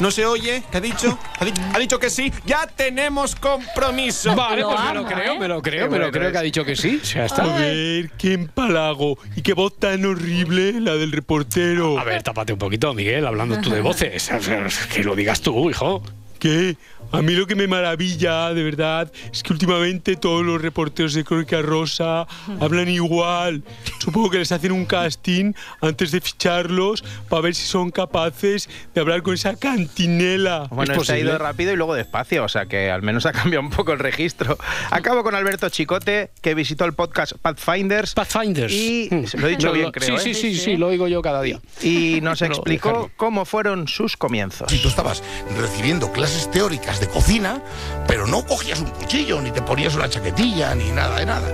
[0.00, 1.16] No se oye, ¿qué ha dicho?
[1.38, 4.34] Ha dicho, ha dicho que sí, ya tenemos compromiso.
[4.34, 6.74] Vale, pues me lo creo, me lo creo, me lo creo que ha dicho que
[6.74, 6.98] sí.
[7.00, 7.44] O sea, está.
[7.44, 9.18] A ver, qué empalago.
[9.36, 11.98] Y qué voz tan horrible la del reportero.
[11.98, 14.30] A ver, tápate un poquito, Miguel, hablando tú de voces.
[14.92, 16.02] Que lo digas tú, hijo.
[16.38, 16.76] ¿Qué?
[17.12, 21.22] A mí lo que me maravilla, de verdad, es que últimamente todos los reporteros de
[21.22, 22.26] Crónica Rosa
[22.60, 23.62] hablan igual.
[24.00, 29.00] Supongo que les hacen un casting antes de ficharlos para ver si son capaces de
[29.00, 30.66] hablar con esa cantinela.
[30.70, 33.62] Bueno, se ha ido rápido y luego despacio, o sea que al menos ha cambiado
[33.64, 34.58] un poco el registro.
[34.90, 38.14] Acabo con Alberto Chicote, que visitó el podcast Pathfinders.
[38.14, 38.72] Pathfinders.
[38.72, 39.26] Y Mm.
[39.26, 40.18] se lo he dicho bien, lo- creo.
[40.18, 40.34] sí, ¿eh?
[40.34, 41.60] sí, sí, sí, lo oigo yo cada día.
[41.80, 44.70] Y nos explicó cómo fueron sus comienzos.
[44.70, 45.22] Si tú estabas
[45.60, 47.60] recibiendo clases teóricas de cocina,
[48.06, 51.48] pero no cogías un cuchillo, ni te ponías una chaquetilla, ni nada de nada.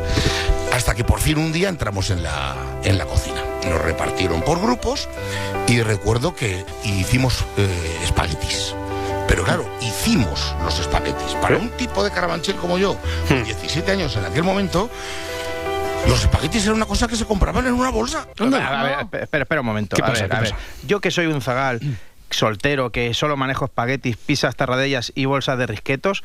[0.72, 3.42] Hasta que por fin un día entramos en la, en la cocina.
[3.68, 5.08] Nos repartieron por grupos
[5.66, 8.74] y recuerdo que hicimos eh, espaguetis.
[9.28, 11.34] Pero claro, hicimos los espaguetis.
[11.40, 12.96] Para un tipo de carabanchel como yo,
[13.28, 14.90] con 17 años en aquel momento,
[16.08, 18.26] los espaguetis era una cosa que se compraban en una bolsa.
[18.38, 19.94] A ver, a ver, espera, espera un momento.
[19.96, 20.50] ¿Qué a pasa, ver, qué a ver.
[20.50, 20.62] pasa?
[20.86, 21.80] Yo que soy un zagal,
[22.30, 26.22] soltero, que solo manejo espaguetis, pizzas, tarradellas y bolsas de risquetos.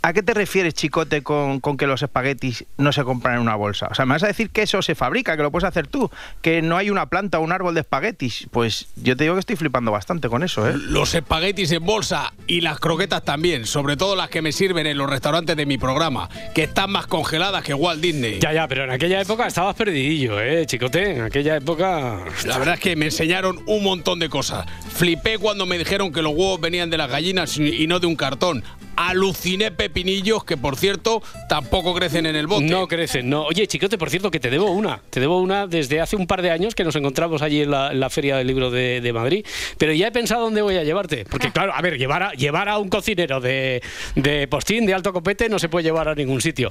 [0.00, 3.56] ¿A qué te refieres, chicote, con, con que los espaguetis no se compran en una
[3.56, 3.88] bolsa?
[3.90, 6.10] O sea, me vas a decir que eso se fabrica, que lo puedes hacer tú,
[6.40, 8.46] que no hay una planta o un árbol de espaguetis.
[8.52, 10.74] Pues yo te digo que estoy flipando bastante con eso, ¿eh?
[10.76, 14.96] Los espaguetis en bolsa y las croquetas también, sobre todo las que me sirven en
[14.98, 18.38] los restaurantes de mi programa, que están más congeladas que Walt Disney.
[18.38, 21.16] Ya, ya, pero en aquella época estabas perdidillo, ¿eh, chicote?
[21.16, 22.20] En aquella época...
[22.46, 24.64] La verdad es que me enseñaron un montón de cosas.
[24.94, 28.16] Flipé cuando me dijeron que los huevos venían de las gallinas y no de un
[28.16, 28.62] cartón.
[29.00, 32.64] Aluciné pepinillos que, por cierto, tampoco crecen en el bote.
[32.64, 33.44] No crecen, no.
[33.44, 35.00] Oye, chicote, por cierto, que te debo una.
[35.10, 37.92] Te debo una desde hace un par de años que nos encontramos allí en la,
[37.92, 39.46] en la Feria del Libro de, de Madrid.
[39.78, 41.24] Pero ya he pensado dónde voy a llevarte.
[41.30, 43.80] Porque, claro, a ver, llevar a, llevar a un cocinero de,
[44.16, 46.68] de postín, de alto copete, no se puede llevar a ningún sitio.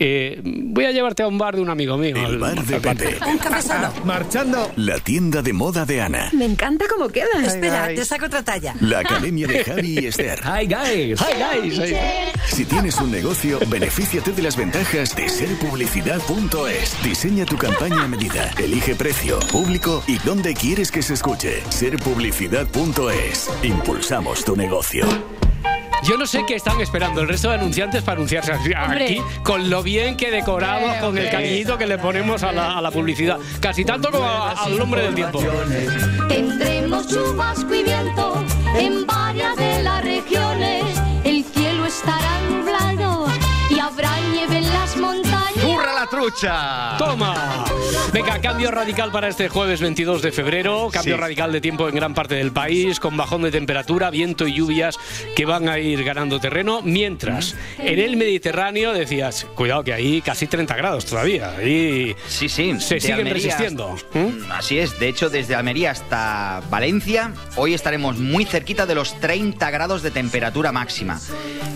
[0.00, 2.16] Eh, voy a llevarte a un bar de un amigo mío.
[2.16, 3.18] El al- bar de Pepe.
[3.24, 3.38] Un.
[4.04, 4.72] Marchando.
[4.76, 6.30] La tienda de moda de Ana.
[6.32, 7.28] Me encanta cómo queda.
[7.44, 8.74] Espera, te saco otra talla.
[8.80, 10.40] La academia de Javi y Esther.
[10.44, 11.20] Hi, guys.
[11.20, 11.67] Hi, guys.
[12.46, 17.02] Si tienes un negocio, benefíciate de las ventajas de serpublicidad.es.
[17.02, 18.50] Diseña tu campaña a medida.
[18.58, 21.62] Elige precio, público y dónde quieres que se escuche.
[21.68, 23.50] Serpublicidad.es.
[23.62, 25.06] Impulsamos tu negocio.
[26.04, 29.20] Yo no sé qué están esperando el resto de anunciantes para anunciarse aquí, Hombre.
[29.42, 32.80] con lo bien que decoramos, Hombre, con el cariñito que le ponemos a la, a
[32.80, 33.36] la publicidad.
[33.60, 35.42] Casi tanto como a- al hombre del tiempo.
[36.28, 38.44] Tendremos chubasco y viento
[38.78, 40.84] en varias de las regiones.
[41.28, 43.26] El cielo estará nublado
[43.68, 45.27] y habrá nieve en las montañas.
[46.10, 46.96] ¡Burra la trucha!
[46.98, 47.64] ¡Toma!
[48.12, 50.88] Venga, cambio radical para este jueves 22 de febrero.
[50.92, 51.20] Cambio Sí.
[51.20, 54.98] radical de tiempo en gran parte del país, con bajón de temperatura, viento y lluvias
[55.36, 56.80] que van a ir ganando terreno.
[56.82, 61.50] Mientras, en el Mediterráneo decías, cuidado que ahí casi 30 grados todavía.
[61.56, 62.78] Ahí Sí, sí.
[62.80, 63.96] se de siguen Almería resistiendo.
[64.14, 64.98] Mm, Así es.
[64.98, 70.10] De hecho, desde Almería hasta Valencia, hoy estaremos muy cerquita de los 30 grados de
[70.10, 71.20] temperatura máxima.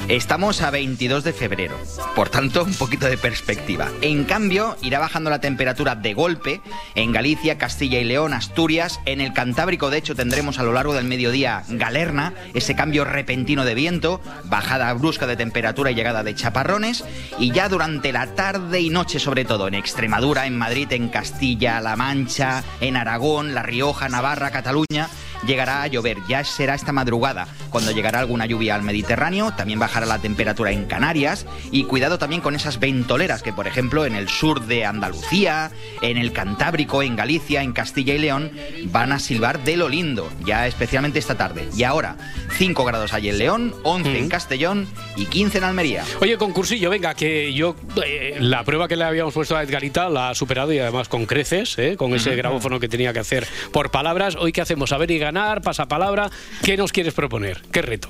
[0.09, 1.79] Estamos a 22 de febrero.
[2.17, 3.89] Por tanto, un poquito de perspectiva.
[4.01, 6.61] En cambio, irá bajando la temperatura de golpe
[6.95, 9.01] en Galicia, Castilla y León, Asturias.
[9.07, 13.65] En el Cantábrico, de hecho, tendremos a lo largo del mediodía Galerna, ese cambio repentino
[13.65, 17.05] de viento, bajada brusca de temperatura y llegada de chaparrones.
[17.39, 21.97] Y ya durante la tarde y noche, sobre todo en Extremadura, en Madrid, en Castilla-La
[21.97, 25.09] Mancha, en Aragón, La Rioja, Navarra, Cataluña,
[25.47, 26.19] llegará a llover.
[26.29, 29.53] Ya será esta madrugada cuando llegará alguna lluvia al Mediterráneo.
[29.57, 31.47] También bajará la temperatura en Canarias.
[31.71, 36.17] Y cuidado también con esas ventoleras que, por ejemplo, en el sur de Andalucía, en
[36.17, 38.53] el Cantábrico, en Galicia, en Castilla y León,
[38.87, 41.69] van a silbar de lo lindo, ya especialmente esta tarde.
[41.77, 42.17] Y ahora,
[42.59, 46.05] 5 grados hay en León, 11 en Castellón y 15 en Almería.
[46.21, 50.31] Oye, concursillo, venga, que yo eh, la prueba que le habíamos puesto a Edgarita la
[50.31, 51.97] ha superado y además con creces, ¿eh?
[51.97, 52.39] con ese Ujú.
[52.39, 54.37] grabófono que tenía que hacer por palabras.
[54.37, 54.91] Hoy, ¿qué hacemos?
[54.91, 55.32] Saber y ganar,
[55.63, 56.31] pasapalabra.
[56.63, 57.63] ¿Qué nos quieres proponer?
[57.73, 58.09] ¿Qué reto?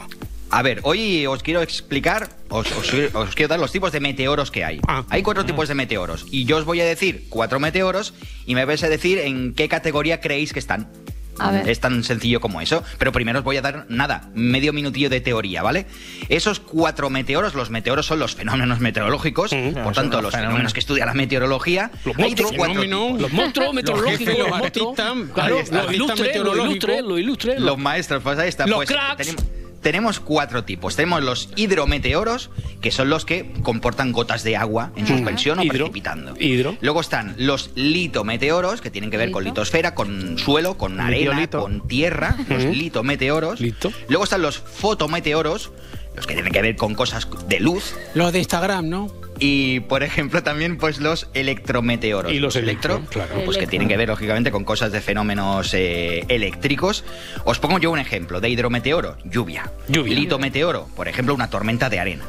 [0.51, 4.51] A ver, hoy os quiero explicar, os, os- os quiero dar los tipos de meteoros
[4.51, 4.81] que hay.
[5.09, 8.13] Hay cuatro tipos de meteoros y yo os voy a decir cuatro meteoros
[8.45, 10.89] y me vais a decir en qué categoría creéis que están.
[11.39, 11.69] A ver.
[11.69, 15.21] Es tan sencillo como eso, pero primero os voy a dar nada, medio minutillo de
[15.21, 15.87] teoría, ¿vale?
[16.29, 19.51] Esos cuatro meteoros, los meteoros son los fenómenos meteorológicos,
[19.83, 20.33] por tanto, los los fenómenos.
[20.33, 21.91] fenómenos que estudia la meteorología.
[22.05, 24.99] Los monstruos, cuatro fenómenos, los monstruos meteorológicos, los los monstruos.
[24.99, 26.71] artistas, Claro, ahí está, lo artista ilustre, lo meteorológico.
[26.73, 27.61] ilustre, lo ilustre.
[27.61, 28.67] Los maestros, pues ahí está.
[28.67, 29.17] Los pues, cracks.
[29.27, 29.45] tenemos-
[29.83, 30.97] tenemos cuatro tipos.
[30.97, 35.77] Tenemos los hidrometeoros, que son los que comportan gotas de agua en suspensión o Hidro.
[35.87, 36.35] precipitando.
[36.39, 36.77] Hidro.
[36.81, 39.55] Luego están los litometeoros, que tienen que ver con Lito.
[39.61, 42.37] litosfera, con suelo, con arena, con tierra.
[42.49, 43.61] Los litometeoros.
[44.09, 45.73] Luego están los fotometeoros,
[46.17, 47.95] los que tienen que ver con cosas de luz.
[48.15, 49.22] Los de Instagram, ¿no?
[49.45, 52.33] Y, por ejemplo, también pues los electrometeoros.
[52.33, 53.45] Y los electro, electro, claro.
[53.45, 57.05] Pues que tienen que ver, lógicamente, con cosas de fenómenos eh, eléctricos.
[57.45, 58.41] Os pongo yo un ejemplo.
[58.41, 59.73] De hidrometeoro, lluvia.
[59.89, 60.15] Lluvia.
[60.15, 62.25] Litometeoro, por ejemplo, una tormenta de arena.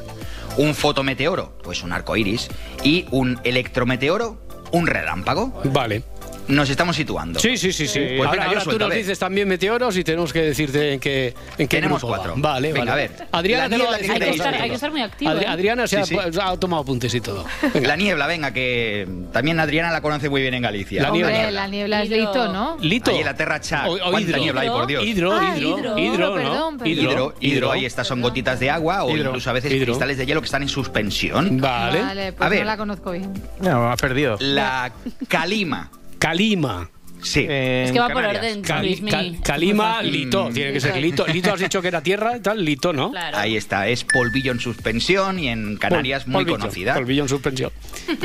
[0.58, 2.50] Un fotometeoro, pues un arco iris.
[2.84, 5.62] Y un electrometeoro, un relámpago.
[5.66, 6.02] Vale.
[6.48, 7.40] Nos estamos situando.
[7.40, 8.00] Sí, sí, sí, sí.
[8.18, 10.42] Pues ahora venga, yo ahora tú suelto, a nos dices también meteoros y tenemos que
[10.42, 12.18] decirte en qué, en qué Tenemos grupo va.
[12.18, 12.34] cuatro.
[12.38, 12.92] Vale, Venga, vale.
[12.92, 13.28] a ver.
[13.32, 14.12] Adriana, La te lo va a decir.
[14.12, 15.32] Hay que, estar, hay que estar muy activo.
[15.32, 15.48] Adri- ¿eh?
[15.48, 16.40] Adriana se ha, Sí, sí.
[16.42, 17.46] ha tomado apuntes y todo.
[17.82, 21.02] La niebla, venga, que también Adriana la conoce muy bien en Galicia.
[21.04, 21.34] La niebla.
[21.34, 22.78] Hombre, la niebla es lito, ¿no?
[22.82, 23.12] Lito.
[23.12, 23.88] Ahí en la Terra Cha.
[23.88, 24.38] O- o ¿Cuánta hidro.
[24.40, 25.04] niebla hay, por Dios?
[25.06, 26.36] Hidro, Ah, hidro, hidro, hidro, ¿no?
[26.36, 26.88] perdón, perdón.
[26.88, 30.42] Hidro, hidro, ahí estas son gotitas de agua o incluso a veces cristales de hielo
[30.42, 31.60] que están en suspensión.
[31.62, 32.02] Vale.
[32.02, 32.60] Vale, pues A ver.
[32.60, 33.32] no la conozco bien.
[33.62, 34.38] No, has perdido.
[34.40, 34.92] La
[35.28, 35.90] calima.
[36.24, 36.90] Calima.
[37.22, 37.46] Sí.
[37.50, 39.12] Es que va por orden, Cali- Luismi.
[39.12, 40.02] Cal- Calima.
[40.02, 40.50] Lito.
[40.54, 41.28] Tiene que ser Lito.
[41.28, 43.12] Lito has dicho que era tierra, tal, Lito, ¿no?
[43.12, 43.38] Claro.
[43.38, 46.94] Ahí está, es polvillo en suspensión y en Canarias Pol- muy polvillo, conocida.
[46.94, 47.72] Polvillo en suspensión.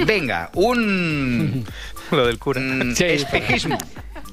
[0.06, 1.64] Venga, un
[2.12, 2.60] Lo del cura.
[2.60, 3.04] mm, Sí.
[3.04, 3.78] espejismo.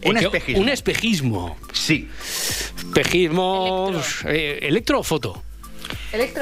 [0.05, 0.61] Un Eh, espejismo.
[0.61, 1.57] Un espejismo.
[1.73, 2.07] Sí.
[2.77, 3.91] Espejismo.
[4.27, 5.43] eh, ¿Electro o foto?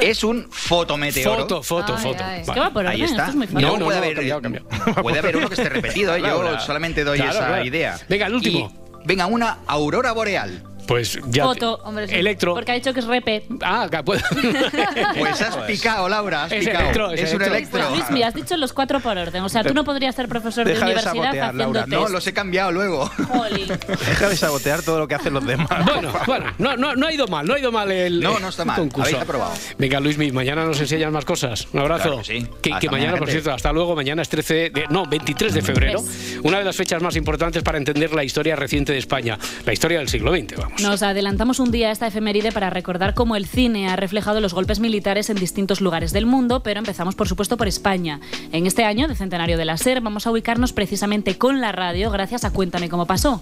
[0.00, 1.42] Es un fotometeoro.
[1.42, 2.24] Foto, foto, Ay, foto.
[2.24, 3.16] ay, es que va por Ahí está.
[3.16, 3.62] esto es muy fácil.
[3.62, 4.66] No, No, no, puede, no, haber, cambiado, cambiado.
[5.02, 6.20] puede haber uno que esté repetido, ¿eh?
[6.20, 7.64] yo Claro, solamente doy claro, esa claro.
[7.64, 7.98] idea.
[8.08, 8.72] Venga, el último.
[9.02, 10.62] Y, venga, una aurora boreal.
[10.86, 11.44] Pues ya.
[11.44, 12.14] Foto, hombre, sí.
[12.14, 12.54] Electro.
[12.54, 13.44] Porque ha dicho que es repet.
[13.62, 14.22] Ah, que puede.
[15.18, 16.80] Pues has picado, Laura, has Es picado.
[16.80, 17.46] electro, es un electro.
[17.54, 17.80] electro.
[17.80, 19.42] Pues Luis, me has dicho los cuatro por orden.
[19.42, 21.80] O sea, tú no podrías ser profesor de Deja de universidad sabotear, haciendo Laura.
[21.84, 21.92] test.
[21.92, 23.06] No, los he cambiado luego.
[23.28, 23.68] Jolín.
[23.88, 25.68] Deja de sabotear todo lo que hacen los demás.
[25.84, 28.48] Bueno, bueno, no, no, no ha ido mal, no ha ido mal el, No, no
[28.48, 28.76] está mal.
[28.76, 29.08] concurso.
[29.08, 29.52] Habéis aprobado.
[29.78, 31.66] Venga, Luismi, mañana nos enseñas más cosas.
[31.72, 32.02] Un abrazo.
[32.04, 32.46] Claro que sí.
[32.62, 33.94] Que, Hasta que mañana, por cierto, hasta luego.
[33.96, 36.02] Mañana es 13 de, no, 23 de febrero.
[36.42, 39.38] Una de las fechas más importantes para entender la historia reciente de España.
[39.64, 40.73] La historia del siglo XX, vamos.
[40.82, 44.54] Nos adelantamos un día a esta efeméride para recordar cómo el cine ha reflejado los
[44.54, 48.20] golpes militares en distintos lugares del mundo, pero empezamos por supuesto por España.
[48.52, 52.10] En este año de centenario de la SER vamos a ubicarnos precisamente con la radio
[52.10, 53.40] gracias a Cuéntame cómo pasó.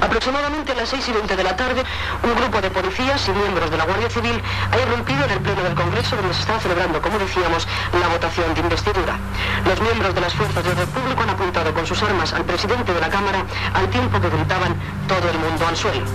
[0.00, 1.82] Aproximadamente a las 6 y 20 de la tarde,
[2.22, 5.62] un grupo de policías y miembros de la Guardia Civil ha irrumpido en el Pleno
[5.62, 7.66] del Congreso donde se estaba celebrando, como decíamos,
[7.98, 9.18] la votación de investidura.
[9.66, 12.94] Los miembros de las fuerzas de orden público han apuntado con sus armas al presidente
[12.94, 14.76] de la Cámara al tiempo que gritaban
[15.08, 16.06] todo el mundo al suelo.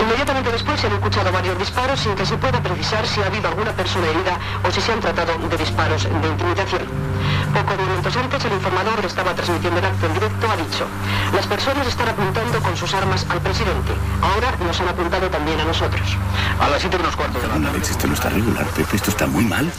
[0.00, 3.48] Inmediatamente después se han escuchado varios disparos sin que se pueda precisar si ha habido
[3.48, 7.17] alguna persona herida o si se han tratado de disparos de intimidación.
[7.54, 10.86] Pocos momentos antes, el informador que estaba transmitiendo el acto en directo ha dicho,
[11.34, 13.92] las personas están apuntando con sus armas al presidente.
[14.22, 16.16] Ahora nos han apuntado también a nosotros.
[16.60, 19.26] A las 7 unos cuartos de la leche, esto no está regular, Pepe, esto está
[19.26, 19.70] muy mal.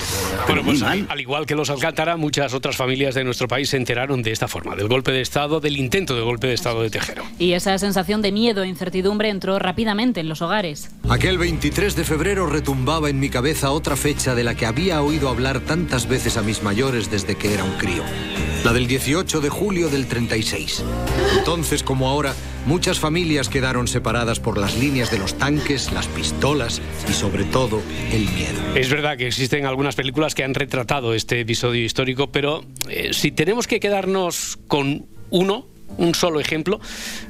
[0.48, 3.78] Bueno, pues al, al igual que los Alcántara, muchas otras familias de nuestro país se
[3.78, 6.90] enteraron de esta forma, del golpe de Estado, del intento de golpe de Estado de
[6.90, 7.24] Tejero.
[7.38, 10.92] Y esa sensación de miedo e incertidumbre entró rápidamente en los hogares.
[11.10, 15.30] Aquel 23 de febrero retumbaba en mi cabeza otra fecha de la que había oído
[15.30, 18.04] hablar tantas veces a mis mayores desde que era un crío.
[18.64, 20.84] La del 18 de julio del 36.
[21.38, 22.34] Entonces, como ahora,
[22.66, 27.82] muchas familias quedaron separadas por las líneas de los tanques, las pistolas y sobre todo
[28.12, 28.76] el miedo.
[28.76, 33.32] Es verdad que existen algunas películas que han retratado este episodio histórico, pero eh, si
[33.32, 36.80] tenemos que quedarnos con uno, un solo ejemplo,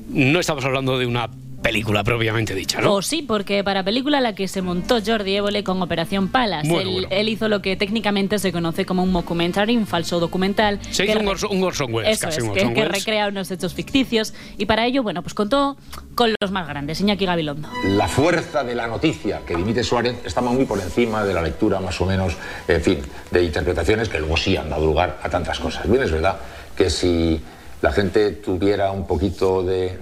[0.09, 1.29] no estamos hablando de una
[1.61, 2.95] película propiamente dicha, ¿no?
[2.95, 6.67] O sí, porque para película la que se montó Jordi Évole con Operación Palas.
[6.67, 7.07] Bueno, él, bueno.
[7.11, 10.79] él hizo lo que técnicamente se conoce como un mockumentary, un falso documental.
[10.91, 12.81] Se que hizo un Orson, un Orson Welles, Eso casi es, un que, Orson que
[12.81, 12.97] Welles.
[12.97, 14.33] recrea unos hechos ficticios.
[14.57, 15.77] Y para ello, bueno, pues contó
[16.15, 17.69] con los más grandes, Iñaki Gabilondo.
[17.85, 21.79] La fuerza de la noticia que dimite Suárez estaba muy por encima de la lectura
[21.79, 22.33] más o menos,
[22.67, 22.99] en fin,
[23.31, 25.89] de interpretaciones que luego sí han dado lugar a tantas cosas.
[25.89, 26.37] Bien, es verdad
[26.75, 27.41] que si
[27.81, 29.97] la gente tuviera un poquito de,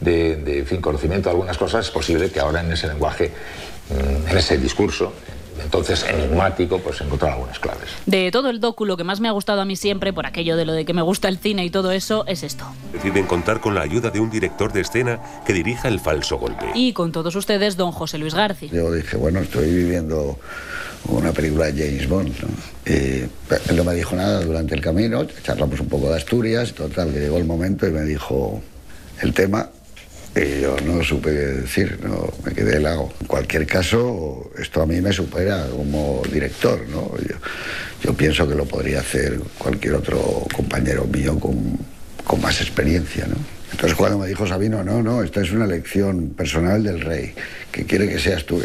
[0.00, 3.32] de, de, en fin, conocimiento de algunas cosas, es posible que ahora en ese lenguaje,
[3.90, 5.12] mm, en ese discurso,
[5.62, 7.90] entonces enigmático, pues encontrar algunas claves.
[8.06, 10.56] De todo el docu, lo que más me ha gustado a mí siempre, por aquello
[10.56, 12.64] de lo de que me gusta el cine y todo eso, es esto.
[12.92, 16.66] Deciden contar con la ayuda de un director de escena que dirija el falso golpe.
[16.74, 18.70] Y con todos ustedes, don José Luis García.
[18.72, 20.38] Yo dije, bueno, estoy viviendo
[21.08, 22.34] una película de James Bond.
[22.40, 22.48] ¿no?
[22.92, 23.24] Y
[23.68, 27.20] él no me dijo nada durante el camino, charlamos un poco de Asturias, total, que
[27.20, 28.60] llegó el momento y me dijo
[29.22, 29.70] el tema
[30.36, 33.10] y yo no supe qué decir, no, me quedé helado.
[33.22, 37.10] En cualquier caso, esto a mí me supera como director, ¿no?
[37.26, 37.36] Yo,
[38.02, 41.78] yo pienso que lo podría hacer cualquier otro compañero mío con,
[42.22, 43.36] con más experiencia, ¿no?
[43.72, 47.34] Entonces cuando me dijo Sabino, no, no, esta es una elección personal del rey,
[47.72, 48.62] que quiere que seas tú.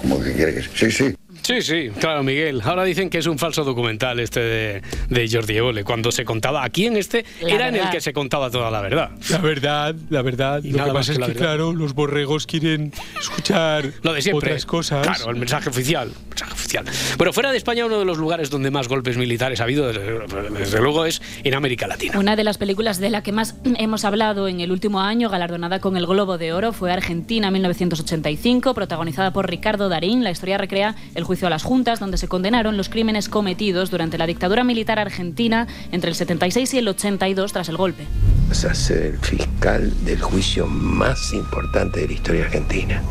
[0.00, 0.70] ¿Cómo que quiere que sea?
[0.74, 1.16] Sí, sí.
[1.42, 2.60] Sí, sí, claro, Miguel.
[2.64, 6.62] Ahora dicen que es un falso documental este de, de Jordi Évole, cuando se contaba
[6.64, 9.10] aquí en este, La era en el que se contaba toda la verdad.
[9.30, 10.62] La verdad, la verdad.
[10.62, 14.12] Y Lo nada que más pasa que es que, claro, los borregos quieren escuchar Lo
[14.12, 14.50] de siempre.
[14.50, 15.06] otras cosas.
[15.06, 16.12] Claro, el mensaje oficial.
[16.28, 16.84] mensaje oficial.
[17.16, 20.18] Bueno, fuera de España, uno de los lugares donde más golpes militares ha habido, desde,
[20.50, 22.18] desde luego, es en América Latina.
[22.18, 25.80] Una de las películas de la que más hemos hablado en el último año, galardonada
[25.80, 30.22] con el Globo de Oro, fue Argentina 1985, protagonizada por Ricardo Darín.
[30.24, 34.16] La historia recrea el juicio a las juntas, donde se condenaron los crímenes cometidos durante
[34.16, 38.06] la dictadura militar argentina entre el 76 y el 82 tras el golpe.
[38.48, 43.02] Vas a ser el fiscal del juicio más importante de la historia argentina.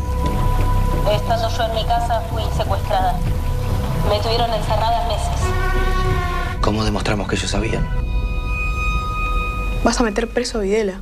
[1.13, 3.19] Estando yo en mi casa fui secuestrada.
[4.10, 6.60] Me tuvieron encerrada meses.
[6.60, 7.88] ¿Cómo demostramos que ellos sabían?
[9.84, 11.01] Vas a meter preso a Videla.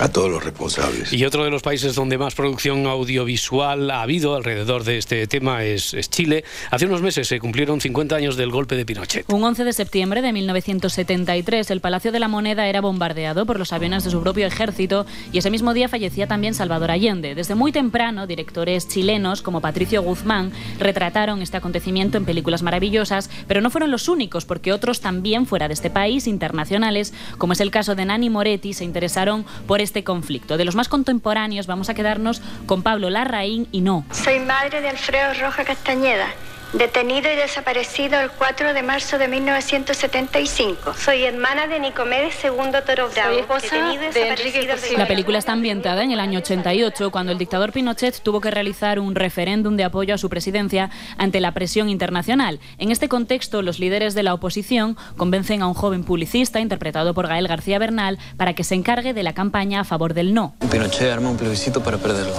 [0.00, 1.12] A todos los responsables.
[1.12, 5.62] Y otro de los países donde más producción audiovisual ha habido alrededor de este tema
[5.62, 6.42] es, es Chile.
[6.72, 9.24] Hace unos meses se cumplieron 50 años del golpe de Pinochet.
[9.32, 13.72] Un 11 de septiembre de 1973, el Palacio de la Moneda era bombardeado por los
[13.72, 17.36] aviones de su propio ejército y ese mismo día fallecía también Salvador Allende.
[17.36, 23.60] Desde muy temprano, directores chilenos como Patricio Guzmán retrataron este acontecimiento en películas maravillosas, pero
[23.60, 27.70] no fueron los únicos, porque otros también fuera de este país, internacionales, como es el
[27.70, 30.56] caso de Nani Moretti, se interesaron por este conflicto.
[30.56, 34.04] De los más contemporáneos vamos a quedarnos con Pablo Larraín y no.
[34.10, 36.26] Soy madre de Alfredo Roja Castañeda,
[36.74, 40.94] detenido y desaparecido el 4 de marzo de 1975.
[40.94, 42.50] Soy hermana de Nicomedes II
[42.84, 46.10] Toro Bravo, Soy esposa detenido y de desaparecido Enrique el La película está ambientada en
[46.10, 50.18] el año 88, cuando el dictador Pinochet tuvo que realizar un referéndum de apoyo a
[50.18, 52.58] su presidencia ante la presión internacional.
[52.78, 57.28] En este contexto, los líderes de la oposición convencen a un joven publicista, interpretado por
[57.28, 60.56] Gael García Bernal, para que se encargue de la campaña a favor del no.
[60.70, 62.34] Pinochet arma un plebiscito para perderlo.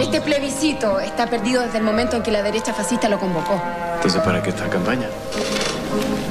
[0.00, 3.60] Este plebiscito está perdido desde el momento en que la derecha fascista lo convocó,
[3.96, 5.08] Entonces, ¿para qué esta campaña?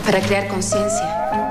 [0.06, 1.45] para crear conciencia.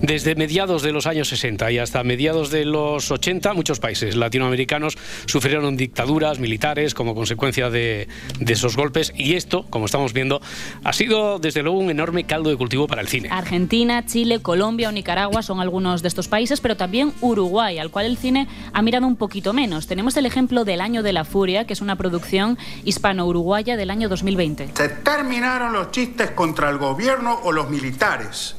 [0.00, 4.96] Desde mediados de los años 60 y hasta mediados de los 80, muchos países latinoamericanos
[5.26, 8.06] sufrieron dictaduras militares como consecuencia de,
[8.38, 10.40] de esos golpes y esto, como estamos viendo,
[10.84, 13.28] ha sido desde luego un enorme caldo de cultivo para el cine.
[13.32, 18.06] Argentina, Chile, Colombia o Nicaragua son algunos de estos países, pero también Uruguay, al cual
[18.06, 19.88] el cine ha mirado un poquito menos.
[19.88, 24.08] Tenemos el ejemplo del Año de la Furia, que es una producción hispano-uruguaya del año
[24.08, 24.70] 2020.
[24.74, 28.54] Se terminaron los chistes contra el gobierno o los militares.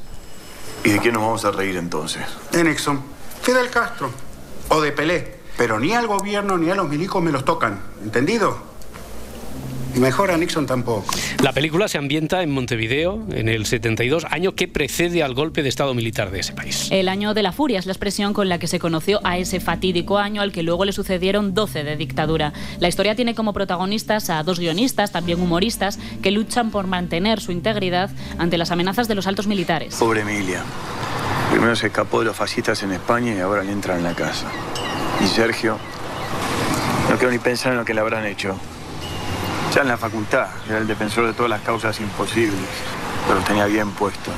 [0.84, 2.22] ¿Y de quién nos vamos a reír entonces?
[2.52, 3.02] De Nixon,
[3.42, 4.10] Fidel Castro
[4.68, 5.40] o de Pelé.
[5.56, 7.80] Pero ni al gobierno ni a los milicos me los tocan.
[8.02, 8.69] ¿Entendido?
[9.96, 11.04] Mejor a Nixon tampoco.
[11.42, 15.68] La película se ambienta en Montevideo en el 72, año que precede al golpe de
[15.68, 16.88] Estado militar de ese país.
[16.90, 19.60] El año de la furia es la expresión con la que se conoció a ese
[19.60, 22.52] fatídico año al que luego le sucedieron 12 de dictadura.
[22.78, 27.52] La historia tiene como protagonistas a dos guionistas, también humoristas, que luchan por mantener su
[27.52, 29.96] integridad ante las amenazas de los altos militares.
[29.96, 30.62] Pobre Emilia.
[31.50, 34.46] Primero se escapó de los fascistas en España y ahora le entra en la casa.
[35.22, 35.78] Y Sergio,
[37.10, 38.56] no quiero ni pensar en lo que le habrán hecho.
[39.74, 42.68] Ya en la facultad, era el defensor de todas las causas imposibles,
[43.28, 44.34] pero tenía bien puestos.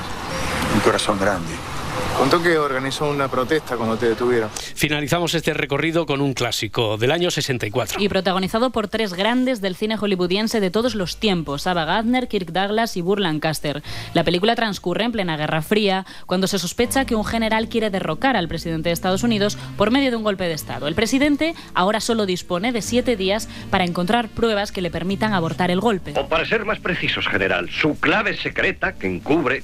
[0.74, 1.71] Un corazón grande.
[2.16, 4.50] Contó que organizó una protesta cuando te detuvieron.
[4.52, 8.00] Finalizamos este recorrido con un clásico del año 64.
[8.00, 12.52] Y protagonizado por tres grandes del cine hollywoodiense de todos los tiempos, Ava Gardner, Kirk
[12.52, 13.82] Douglas y Burr Lancaster.
[14.14, 18.36] La película transcurre en plena Guerra Fría, cuando se sospecha que un general quiere derrocar
[18.36, 20.88] al presidente de Estados Unidos por medio de un golpe de Estado.
[20.88, 25.70] El presidente ahora solo dispone de siete días para encontrar pruebas que le permitan abortar
[25.70, 26.14] el golpe.
[26.16, 29.62] O para ser más precisos, general, su clave secreta que encubre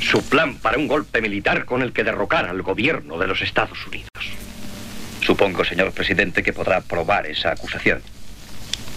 [0.00, 3.86] su plan para un golpe militar con el que derrocar al gobierno de los Estados
[3.86, 4.08] Unidos.
[5.20, 8.00] Supongo, señor presidente, que podrá probar esa acusación.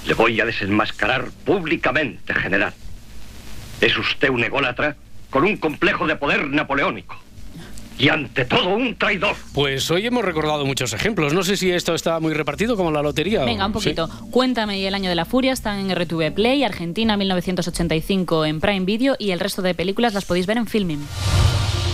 [0.06, 2.74] Le voy a desenmascarar públicamente, general.
[3.82, 4.96] Es usted un ególatra
[5.30, 7.20] con un complejo de poder napoleónico.
[8.02, 9.36] Y ante todo, un traidor.
[9.54, 11.34] Pues hoy hemos recordado muchos ejemplos.
[11.36, 13.44] No sé si esto está muy repartido como la lotería.
[13.44, 13.90] o- Venga, un Sí.
[13.92, 14.10] poquito.
[14.32, 18.86] Cuéntame y El Año de la Furia están en RTV Play, Argentina 1985 en Prime
[18.86, 21.06] Video y el resto de películas las podéis ver en Filming.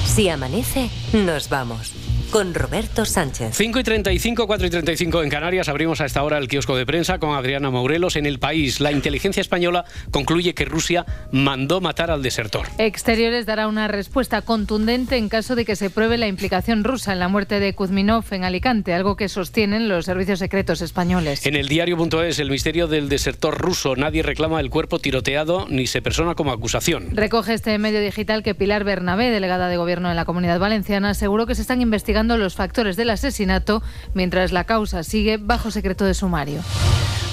[0.05, 1.91] Si amanece, nos vamos.
[2.31, 3.55] Con Roberto Sánchez.
[3.55, 5.69] 5 y 35, 4 y 35 en Canarias.
[5.69, 8.17] Abrimos a esta hora el kiosco de prensa con Adriana Maurelos.
[8.17, 12.67] En el país, la inteligencia española concluye que Rusia mandó matar al desertor.
[12.79, 17.19] Exteriores dará una respuesta contundente en caso de que se pruebe la implicación rusa en
[17.19, 21.45] la muerte de Kuzminov en Alicante, algo que sostienen los servicios secretos españoles.
[21.45, 23.95] En el diario.es, el misterio del desertor ruso.
[23.95, 27.15] Nadie reclama el cuerpo tiroteado ni se persona como acusación.
[27.15, 31.45] Recoge este medio digital que Pilar Bernabé, delegada de gobierno en la Comunidad Valenciana, aseguró
[31.45, 33.83] que se están investigando los factores del asesinato
[34.15, 36.61] mientras la causa sigue bajo secreto de sumario.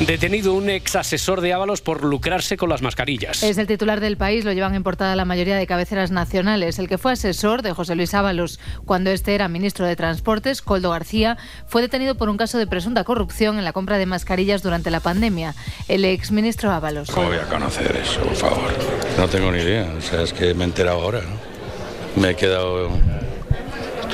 [0.00, 3.44] Detenido un ex asesor de Ábalos por lucrarse con las mascarillas.
[3.44, 6.80] Es el titular del país, lo llevan en portada la mayoría de cabeceras nacionales.
[6.80, 10.90] El que fue asesor de José Luis Ábalos cuando este era ministro de Transportes, Coldo
[10.90, 14.90] García, fue detenido por un caso de presunta corrupción en la compra de mascarillas durante
[14.90, 15.54] la pandemia.
[15.86, 17.10] El exministro Ábalos.
[17.10, 18.72] ¿Cómo voy a conocer eso, por favor?
[19.16, 19.88] No tengo ni idea.
[19.96, 22.20] O sea, es que me he enterado ahora, ¿no?
[22.20, 22.90] Me he quedado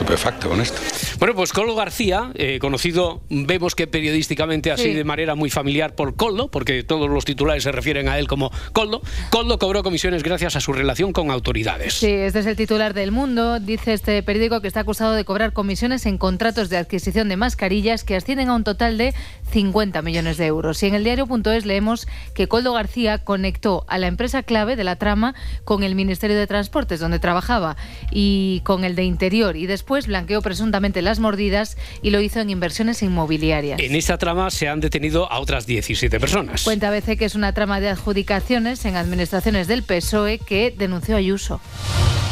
[0.01, 0.81] estupefacto con esto.
[1.19, 4.95] Bueno, pues Coldo García, eh, conocido, vemos que periodísticamente así Sí.
[4.95, 8.51] de manera muy familiar por Coldo, porque todos los titulares se refieren a él como
[8.73, 9.03] Coldo.
[9.29, 11.95] Coldo cobró comisiones gracias a su relación con autoridades.
[11.95, 13.61] Sí, este es el titular del Mundo.
[13.61, 18.03] Dice este periódico que está acusado de cobrar comisiones en contratos de adquisición de mascarillas
[18.03, 19.13] que ascienden a un total de
[19.53, 20.83] 50 millones de euros.
[20.83, 24.97] Y en el diario.es leemos que Coldo García conectó a la empresa clave de la
[24.97, 25.35] trama
[25.65, 27.77] con el Ministerio de Transportes, donde trabajaba,
[28.11, 29.57] y con el de Interior.
[29.57, 33.81] Y después blanqueó presuntamente las mordidas y lo hizo en inversiones inmobiliarias.
[33.81, 36.63] En esta trama se han detenido a otras 17 personas.
[36.63, 41.61] Cuenta ABC que es una trama de adjudicaciones en administraciones del PSOE que denunció Ayuso.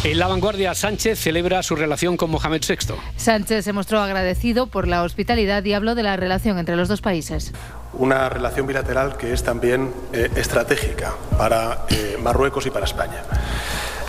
[0.05, 2.95] En la vanguardia, Sánchez celebra su relación con Mohamed VI.
[3.17, 7.01] Sánchez se mostró agradecido por la hospitalidad y habló de la relación entre los dos
[7.01, 7.53] países.
[7.95, 13.25] Una relación bilateral que es también eh, estratégica para eh, Marruecos y para España.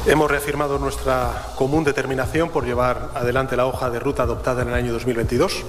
[0.06, 4.74] Hemos reafirmado nuestra común determinación por llevar adelante la hoja de ruta adoptada en el
[4.74, 5.66] año 2022,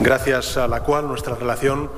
[0.00, 1.90] gracias a la cual nuestra relación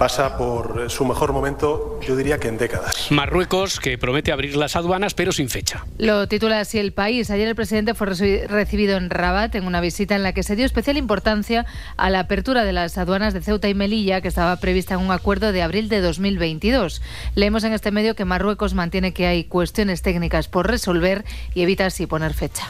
[0.00, 3.08] pasa por su mejor momento, yo diría que en décadas.
[3.10, 5.84] Marruecos, que promete abrir las aduanas, pero sin fecha.
[5.98, 7.30] Lo titula así el país.
[7.30, 10.56] Ayer el presidente fue reci- recibido en Rabat en una visita en la que se
[10.56, 11.66] dio especial importancia
[11.98, 15.10] a la apertura de las aduanas de Ceuta y Melilla, que estaba prevista en un
[15.12, 17.02] acuerdo de abril de 2022.
[17.34, 21.84] Leemos en este medio que Marruecos mantiene que hay cuestiones técnicas por resolver y evita
[21.84, 22.66] así poner fecha.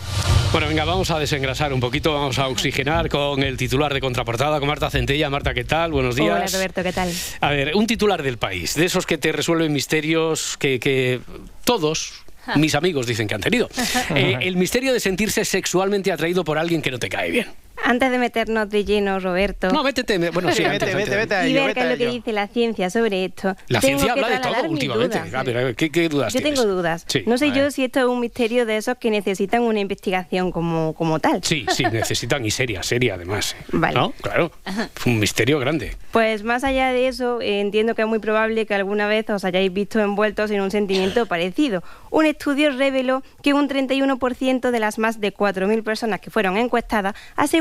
[0.50, 4.58] Bueno, venga, vamos a desengrasar un poquito, vamos a oxigenar con el titular de contraportada,
[4.58, 5.30] con Marta Centella.
[5.30, 5.92] Marta, ¿qué tal?
[5.92, 6.34] Buenos días.
[6.36, 7.08] Hola Roberto, ¿qué tal?
[7.40, 11.20] A ver, un titular del país, de esos que te resuelven misterios que, que
[11.64, 12.24] todos
[12.56, 13.68] mis amigos dicen que han tenido.
[14.14, 17.46] Eh, el misterio de sentirse sexualmente atraído por alguien que no te cae bien.
[17.84, 19.68] Antes de meternos de lleno, Roberto.
[19.70, 21.48] No, métete, me- bueno, sí, antes, antes.
[21.48, 23.56] y ver qué es lo que dice la ciencia sobre esto.
[23.68, 25.18] La tengo ciencia que habla de todo últimamente.
[25.18, 25.34] dudas.
[25.34, 26.60] A ver, a ver, ¿qué, qué dudas Yo tienes?
[26.60, 27.04] tengo dudas.
[27.08, 30.52] Sí, no sé yo si esto es un misterio de esos que necesitan una investigación
[30.52, 31.42] como, como tal.
[31.42, 33.54] Sí, sí, necesitan y seria, seria además.
[33.58, 33.64] ¿eh?
[33.72, 33.94] Vale.
[33.94, 34.12] ¿No?
[34.20, 34.52] Claro.
[34.94, 35.96] Fue un misterio grande.
[36.12, 39.44] Pues más allá de eso, eh, entiendo que es muy probable que alguna vez os
[39.44, 41.82] hayáis visto envueltos en un sentimiento parecido.
[42.10, 47.14] Un estudio reveló que un 31% de las más de 4.000 personas que fueron encuestadas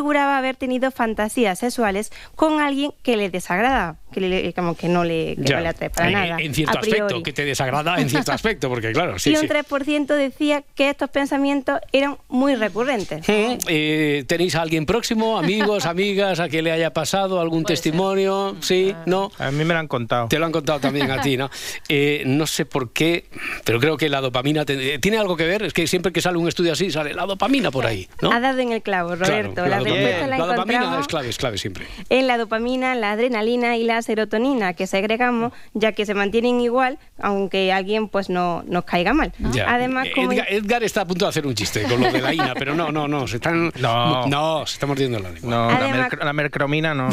[0.09, 5.03] aseguraba haber tenido fantasías sexuales con alguien que les desagrada, que, le- como que no
[5.03, 6.37] le, que no le atrae para en, nada.
[6.41, 9.47] en cierto aspecto, que te desagrada en cierto aspecto, porque claro, sí, y un sí.
[9.47, 13.23] 3% decía que estos pensamientos eran muy recurrentes.
[13.29, 18.55] Eh, ¿Tenéis a alguien próximo, amigos, amigas, a que le haya pasado algún testimonio?
[18.61, 18.95] ¿Sí?
[19.05, 19.31] ¿No?
[19.37, 20.27] A mí me lo han contado.
[20.27, 21.49] Te lo han contado también a ti, ¿no?
[21.91, 23.25] Eh, no sé por qué,
[23.63, 25.63] pero creo que la dopamina te- eh, tiene algo que ver.
[25.63, 28.31] Es que siempre que sale un estudio así, sale la dopamina por ahí, ¿no?
[28.31, 29.53] Ha dado en el clavo, Roberto.
[29.55, 31.85] Claro, la la dopamina, la, la dopamina es clave, es clave siempre.
[32.09, 36.97] en la dopamina, la adrenalina y la serotonina que segregamos, ya que se mantienen igual,
[37.19, 39.31] aunque alguien pues no nos caiga mal.
[39.51, 39.73] Ya.
[39.73, 42.33] Además, como Edgar, Edgar está a punto de hacer un chiste con lo de la
[42.33, 44.27] INA, pero no, no, no, se están, No.
[44.27, 45.49] no, se está mordiendo la lengua.
[45.49, 47.09] No, la, Además- merc- la mercromina no.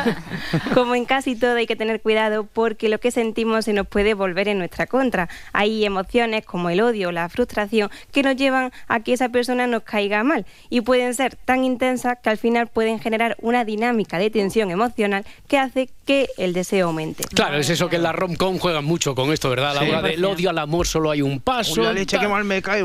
[0.74, 4.14] Como en casi todo hay que tener cuidado porque lo que sentimos se nos puede
[4.14, 5.28] volver en nuestra contra.
[5.52, 9.82] Hay emociones como el odio la frustración que nos llevan a que esa persona nos
[9.82, 14.30] caiga mal y pueden ser tan intensas que al final pueden generar una dinámica de
[14.30, 17.24] tensión emocional que hace que el deseo aumente.
[17.24, 19.70] Claro, es eso que en la rom-com juegan mucho con esto, ¿verdad?
[19.72, 19.88] A la Sí.
[19.90, 21.80] hora del odio al amor solo hay un paso.
[21.80, 22.82] Uy, la leche, qué mal me cae,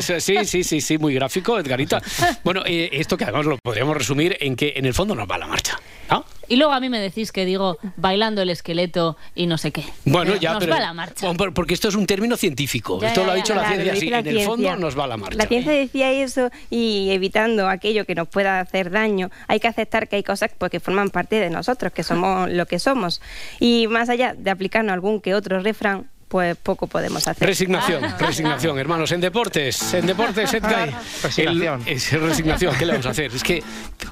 [0.00, 2.00] Sí, sí, sí, sí, muy gráfico, Edgarita.
[2.44, 5.38] Bueno, eh, esto que además lo podríamos resumir en que en el fondo nos va
[5.38, 5.78] la marcha,
[6.10, 6.24] ¿no?
[6.48, 9.84] Y luego a mí me decís que digo bailando el esqueleto y no sé qué.
[10.04, 10.72] Bueno, ya, Nos pero...
[10.74, 11.30] va la marcha.
[11.32, 13.00] Bueno, Porque esto es un término científico.
[13.00, 15.16] Ya, esto lo ha dicho ya, la ciencia la En el fondo nos va la
[15.16, 15.36] marcha.
[15.38, 20.08] La ciencia decía eso y evitando aquello que nos pueda hacer daño, hay que aceptar
[20.08, 23.20] que hay cosas pues, que forman parte de nosotros, que somos lo que somos.
[23.60, 27.46] Y más allá de aplicarnos algún que otro refrán, pues poco podemos hacer.
[27.46, 29.12] Resignación, resignación, hermanos.
[29.12, 30.90] En deportes, en deportes, Edgar.
[31.22, 31.82] Resignación.
[31.86, 33.32] el- es resignación, ¿qué le vamos a hacer?
[33.32, 33.62] Es que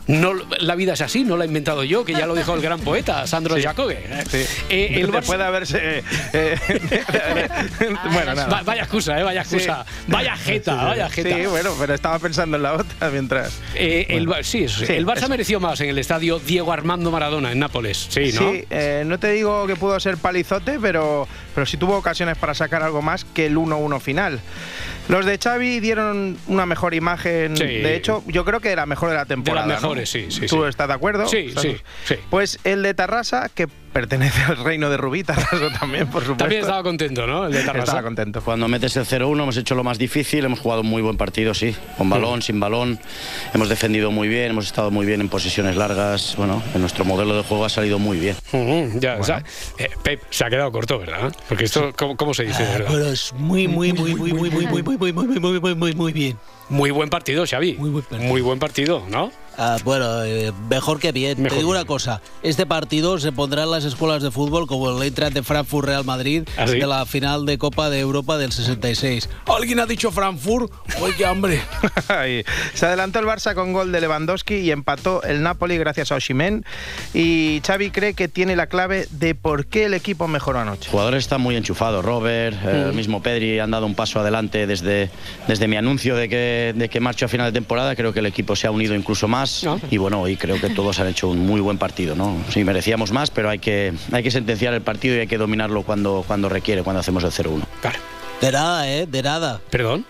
[0.08, 2.60] no, la vida es así, no la he inventado yo, que ya lo dijo el
[2.60, 4.04] gran poeta, Sandro Jacobe.
[4.68, 6.04] Eh, el Barça- Después de haberse...
[6.32, 6.58] eh,
[8.12, 8.46] bueno, nada.
[8.48, 9.84] Va- vaya excusa, eh, vaya excusa.
[10.08, 11.14] Vaya jeta, Sí, sí, vaya sí.
[11.22, 11.36] jeta.
[11.36, 13.60] Sí, bueno, pero estaba pensando en la otra mientras...
[13.74, 14.86] Eh, el, Ba- sí, eso sí.
[14.86, 15.28] Sí, el Barça eso.
[15.28, 18.06] mereció más en el estadio Diego Armando Maradona en Nápoles.
[18.10, 18.52] Sí, ¿no?
[18.52, 22.54] Sí, eh, no te digo que pudo ser palizote, pero, pero sí tuvo ocasiones para
[22.54, 24.40] sacar algo más que el 1-1 final.
[25.12, 27.54] Los de Xavi dieron una mejor imagen.
[27.54, 27.64] Sí.
[27.64, 29.66] De hecho, yo creo que la mejor de la temporada.
[29.66, 29.72] ¿no?
[29.74, 30.68] mejores, sí, sí, ¿Tú sí.
[30.70, 31.28] estás de acuerdo?
[31.28, 32.14] Sí, ¿Estás- sí, sí.
[32.30, 36.36] Pues el de Tarrasa, que pertenece al reino de Rubí, también, por supuesto.
[36.36, 37.46] También estaba contento, ¿no?
[37.46, 37.60] El de.
[37.60, 38.42] Estaba contento.
[38.42, 41.54] Cuando metes el 0-1 hemos hecho lo más difícil, hemos jugado un muy buen partido,
[41.54, 42.98] sí, con balón, sin balón,
[43.54, 47.36] hemos defendido muy bien, hemos estado muy bien en posiciones largas, bueno, en nuestro modelo
[47.36, 48.36] de juego ha salido muy bien.
[49.00, 49.42] Ya, o sea,
[49.78, 51.34] eh, Pep se ha quedado corto, ¿verdad?
[51.48, 52.88] Porque esto, ¿cómo, cómo se dice, verdad?
[52.90, 55.94] Pero es muy, muy, muy, muy, muy, muy, muy, muy, muy, muy, muy, muy, muy,
[55.94, 56.38] muy bien.
[56.72, 57.74] Muy buen partido, Xavi.
[57.74, 59.30] Muy buen partido, ¿no?
[59.58, 61.42] Ah, bueno, eh, mejor que bien.
[61.42, 64.90] Mejor Te digo una cosa, este partido se pondrá en las escuelas de fútbol como
[64.90, 66.78] el Eintracht de Frankfurt Real Madrid ¿Ah, sí?
[66.78, 69.28] de la final de Copa de Europa del 66.
[69.46, 70.72] ¿Alguien ha dicho Frankfurt?
[71.02, 71.60] ¡Uy, qué hambre!
[72.74, 76.64] Se adelantó el Barça con gol de Lewandowski y empató el Napoli gracias a Oshimen.
[77.12, 80.84] Y Xavi cree que tiene la clave de por qué el equipo mejoró anoche.
[80.84, 84.66] Los jugadores están muy enchufados, Robert, eh, el mismo Pedri han dado un paso adelante
[84.66, 85.10] desde,
[85.46, 88.26] desde mi anuncio de que, de que marcho a final de temporada, creo que el
[88.26, 91.46] equipo se ha unido incluso más y bueno, hoy creo que todos han hecho un
[91.46, 92.36] muy buen partido, ¿no?
[92.50, 95.82] Sí, merecíamos más, pero hay que, hay que sentenciar el partido y hay que dominarlo
[95.82, 97.62] cuando, cuando requiere, cuando hacemos el 0-1.
[98.40, 99.06] De nada, ¿eh?
[99.06, 99.60] De nada.
[99.70, 100.04] ¿Perdón?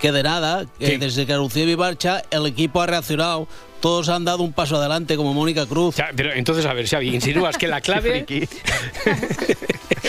[0.00, 3.48] Que de nada, que desde que anuncié mi marcha, el equipo ha reaccionado.
[3.80, 5.96] Todos han dado un paso adelante como Mónica Cruz.
[5.96, 8.26] Ya, pero entonces, a ver, Xavi, insinúas que la clave...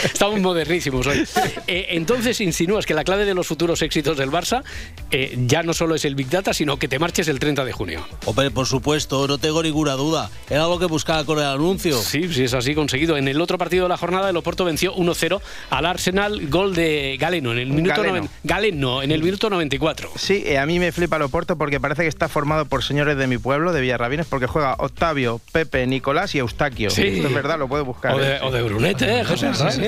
[0.03, 1.23] Estamos modernísimos hoy.
[1.67, 4.63] Eh, entonces insinúas que la clave de los futuros éxitos del Barça
[5.11, 7.71] eh, ya no solo es el Big Data, sino que te marches el 30 de
[7.71, 8.05] junio.
[8.25, 10.29] Hombre, por supuesto, no tengo ninguna duda.
[10.49, 11.97] Era algo que buscaba con el anuncio.
[11.99, 13.17] Sí, sí, es así conseguido.
[13.17, 15.41] En el otro partido de la jornada, el Oporto venció 1-0
[15.71, 18.17] al Arsenal, gol de Galeno en el minuto Galeno.
[18.17, 20.11] noven- Galeno, en el minuto 94.
[20.15, 23.17] Sí, eh, a mí me flipa el Oporto porque parece que está formado por señores
[23.17, 26.89] de mi pueblo, de Villarrabines, porque juega Octavio, Pepe, Nicolás y Eustaquio.
[26.89, 27.01] Sí.
[27.07, 28.13] Esto es verdad, lo puede buscar.
[28.13, 28.39] O de, ¿eh?
[28.41, 29.53] o de Brunete, ¿eh, José?
[29.53, 29.81] Sí, sí.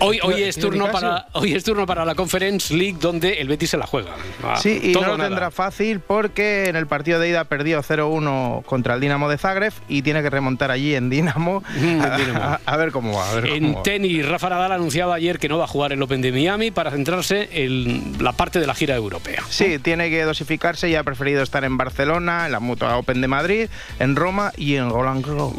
[0.00, 3.70] Hoy, hoy, es turno para, hoy es turno para la Conference League donde el Betis
[3.70, 4.10] se la juega.
[4.42, 5.28] Ah, Sí, y no lo nada.
[5.28, 9.72] tendrá fácil porque en el partido de ida perdió 0-1 contra el Dinamo de Zagreb
[9.88, 11.62] y tiene que remontar allí en Dinamo.
[11.84, 13.30] Mm, a, a- a ver cómo va.
[13.30, 13.82] A ver cómo En va.
[13.82, 16.90] tenis, Rafa Nadal anunciaba ayer que no va a jugar el Open de Miami para
[16.90, 19.42] centrarse en la parte de la gira europea.
[19.48, 23.28] Sí, tiene que dosificarse y ha preferido estar en Barcelona, en la Mutua Open de
[23.28, 25.52] Madrid, en Roma y en Roland Garros.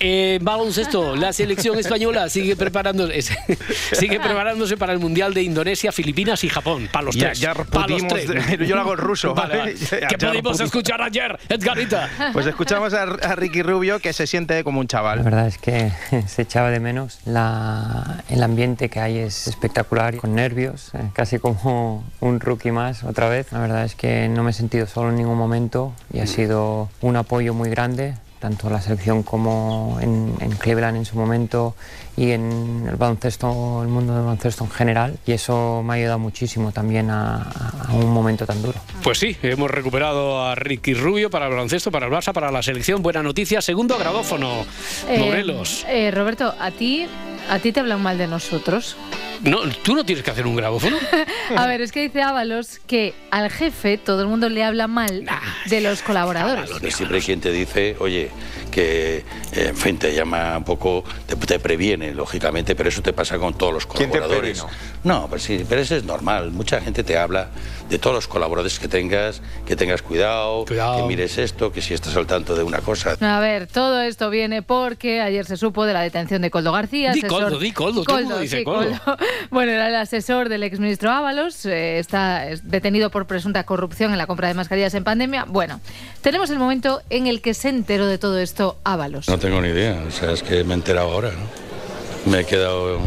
[0.00, 3.36] Eh, baloncesto, la selección española sigue preparándose,
[3.92, 6.88] sigue preparándose para el Mundial de Indonesia, Filipinas y Japón.
[6.92, 7.40] Para los Ya- tres.
[7.40, 8.30] ya pa' los tres.
[8.66, 9.74] yo lo hago en ruso, Vale, ¿vale?
[9.74, 10.60] ¿Qué ya pudimos pudimos.
[10.60, 12.10] escuchar ayer, Edgarita?
[12.32, 15.18] Pues escuchamos a, a Ricky Rubio que se siente como un chaval.
[15.18, 15.92] La verdad es que
[16.26, 17.18] se echaba de menos.
[17.24, 23.04] La- el ambiente que hay es espectacular, con nervios, eh, casi como un rookie más
[23.04, 23.52] otra vez.
[23.52, 25.65] La verdad es que no me he sentido solo en ningún momento
[26.12, 31.04] y ha sido un apoyo muy grande, tanto la selección como en, en Cleveland en
[31.04, 31.74] su momento
[32.16, 35.18] y en el baloncesto, el mundo del baloncesto en general.
[35.26, 37.46] Y eso me ha ayudado muchísimo también a-
[37.92, 38.78] un momento tan duro.
[39.02, 42.62] Pues sí, hemos recuperado a Ricky Rubio para el baloncesto, para el Barça, para la
[42.62, 43.02] selección.
[43.02, 43.60] Buena noticia.
[43.60, 44.64] Segundo grabófono,
[45.08, 45.84] Eh, Morelos.
[45.88, 47.06] eh, Roberto, a ti,
[47.50, 48.96] a ti te hablan mal de nosotros.
[49.42, 50.96] No, ¿Tú no tienes que hacer un grabófono?
[51.56, 55.26] A ver, es que dice Ábalos que al jefe todo el mundo le habla mal
[55.66, 56.70] de los colaboradores.
[56.80, 58.30] Que siempre hay quien te dice, oye,
[58.76, 59.24] que eh,
[59.68, 63.54] en fin, te llama un poco, te, te previene, lógicamente, pero eso te pasa con
[63.54, 64.66] todos los ¿Quién te colaboradores.
[65.02, 66.50] No, pues sí, pero eso es normal.
[66.50, 67.48] Mucha gente te habla
[67.88, 72.16] de todos los colaboradores que tengas, que tengas cuidado, que mires esto, que si estás
[72.16, 73.16] al tanto de una cosa.
[73.20, 77.12] A ver, todo esto viene porque ayer se supo de la detención de Coldo García.
[77.12, 78.98] Di asesor- Coldo, di Coldo, todo el mundo dice sí, Coldo.
[79.50, 84.18] Bueno, era el asesor del exministro Ábalos, eh, está es detenido por presunta corrupción en
[84.18, 85.44] la compra de mascarillas en pandemia.
[85.48, 85.80] Bueno,
[86.20, 89.28] tenemos el momento en el que se enteró de todo esto Ábalos.
[89.28, 92.30] No tengo ni idea, o sea, es que me he enterado ahora, ¿no?
[92.30, 92.98] Me he quedado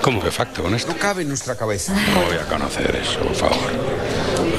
[0.00, 0.92] como de facto con esto.
[0.92, 1.92] No cabe en nuestra cabeza.
[1.92, 3.72] No voy a conocer eso, por favor.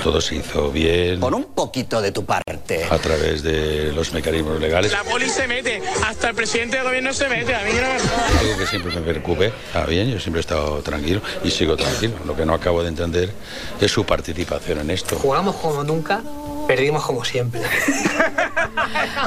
[0.03, 1.19] Todo se hizo bien.
[1.21, 2.85] Con un poquito de tu parte.
[2.89, 4.91] A través de los mecanismos legales.
[4.91, 8.39] La poli se mete, hasta el presidente del gobierno se mete, a mí no me.
[8.39, 9.53] Algo que siempre me preocupe.
[9.67, 12.13] Está bien, yo siempre he estado tranquilo y sigo tranquilo.
[12.25, 13.31] Lo que no acabo de entender
[13.79, 15.15] es su participación en esto.
[15.17, 16.21] Jugamos como nunca,
[16.67, 17.61] perdimos como siempre.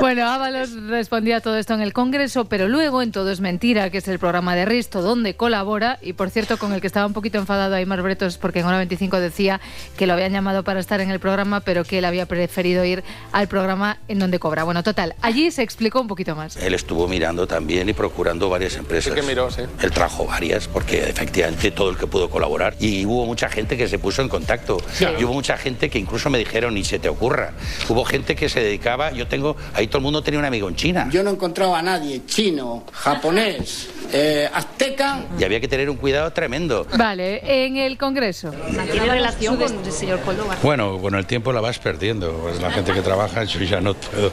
[0.00, 3.90] Bueno, Ábalos respondía a todo esto en el Congreso, pero luego en Todo es Mentira,
[3.90, 7.06] que es el programa de Risto donde colabora, y por cierto con el que estaba
[7.06, 9.60] un poquito enfadado Aymar Bretos porque en hora 25 decía
[9.98, 13.02] que lo habían llamado para estar en el programa, pero que él había preferido ir
[13.32, 14.64] al programa en donde cobra.
[14.64, 16.56] Bueno, total, allí se explicó un poquito más.
[16.56, 19.12] Él estuvo mirando también y procurando varias empresas.
[19.12, 19.62] Sí que miró, sí.
[19.82, 23.88] Él trajo varias porque efectivamente todo el que pudo colaborar y hubo mucha gente que
[23.88, 25.20] se puso en contacto Claro.
[25.20, 27.52] y hubo mucha gente que incluso me dijeron ni se te ocurra.
[27.88, 30.76] Hubo gente que se dedicaba, yo tengo, ahí todo el mundo tenía un amigo en
[30.76, 35.24] China Yo no encontraba a nadie chino, japonés, eh, azteca.
[35.38, 36.86] y había que tener un cuidado tremendo.
[36.96, 38.52] Vale, en el Congreso.
[38.90, 40.56] ¿Tiene relación con el señor Córdoba?
[40.62, 42.32] Bueno, con el tiempo la vas perdiendo.
[42.42, 44.32] Pues la gente que trabaja, yo ya no puedo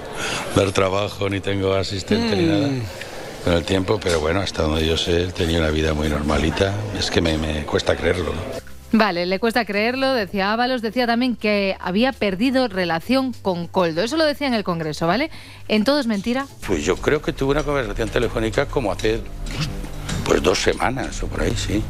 [0.55, 2.69] dar trabajo ni tengo asistente ni nada.
[3.43, 6.73] Con el tiempo, pero bueno, hasta donde yo sé, tenía una vida muy normalita.
[6.97, 8.33] Es que me, me cuesta creerlo.
[8.33, 8.66] ¿no?
[8.93, 14.01] Vale, le cuesta creerlo, decía Ábalos, decía también que había perdido relación con Coldo.
[14.01, 15.29] Eso lo decía en el Congreso, ¿vale?
[15.67, 16.47] En todo es mentira.
[16.65, 19.19] Pues yo creo que tuve una conversación telefónica como hace
[20.23, 21.83] pues, dos semanas o por ahí, sí.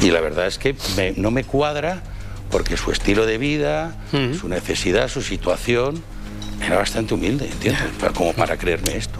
[0.00, 2.02] Y la verdad es que me- no me cuadra
[2.50, 3.94] porque su estilo de vida,
[4.38, 6.02] su necesidad, su situación
[6.64, 7.84] era bastante humilde, ¿entiendes?
[8.00, 9.18] Para- Como para creerme esto.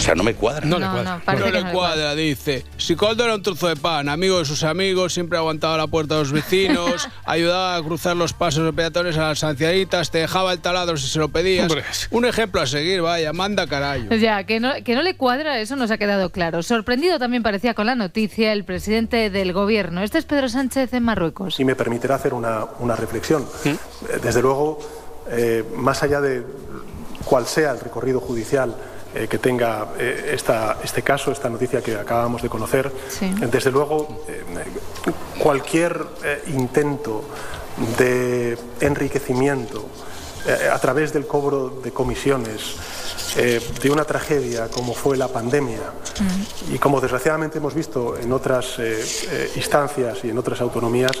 [0.00, 0.64] O sea, no me cuadra.
[0.64, 1.20] No le No, cuadra.
[1.26, 2.64] no, No le no le cuadra, dice.
[2.78, 6.14] Si Coldo era un trozo de pan, amigo de sus amigos, siempre aguantaba la puerta
[6.14, 10.54] de los vecinos, ayudaba a cruzar los pasos de peatones a las ancianitas, te dejaba
[10.54, 11.66] el taladro si se lo pedías.
[11.70, 11.84] Hombre.
[12.12, 14.10] Un ejemplo a seguir, vaya, manda carayo.
[14.16, 16.62] Ya, que no, que no le cuadra, eso nos ha quedado claro.
[16.62, 20.02] Sorprendido también parecía con la noticia el presidente del gobierno.
[20.02, 21.56] Este es Pedro Sánchez en Marruecos.
[21.56, 23.44] Si me permitirá hacer una, una reflexión.
[23.66, 23.76] Eh,
[24.22, 24.78] Desde luego,
[25.30, 26.42] eh, más allá de
[27.26, 28.74] cuál sea el recorrido judicial
[29.14, 33.32] eh, que tenga eh, esta, este caso, esta noticia que acabamos de conocer, Sí.
[33.50, 34.44] desde luego eh,
[35.38, 36.00] cualquier
[36.46, 37.24] intento
[37.98, 39.86] de enriquecimiento
[40.72, 42.76] a través del cobro de comisiones
[43.36, 45.80] eh, de una tragedia como fue la pandemia.
[46.72, 51.12] Y como desgraciadamente hemos visto en otras eh, eh, instancias y en otras autonomías,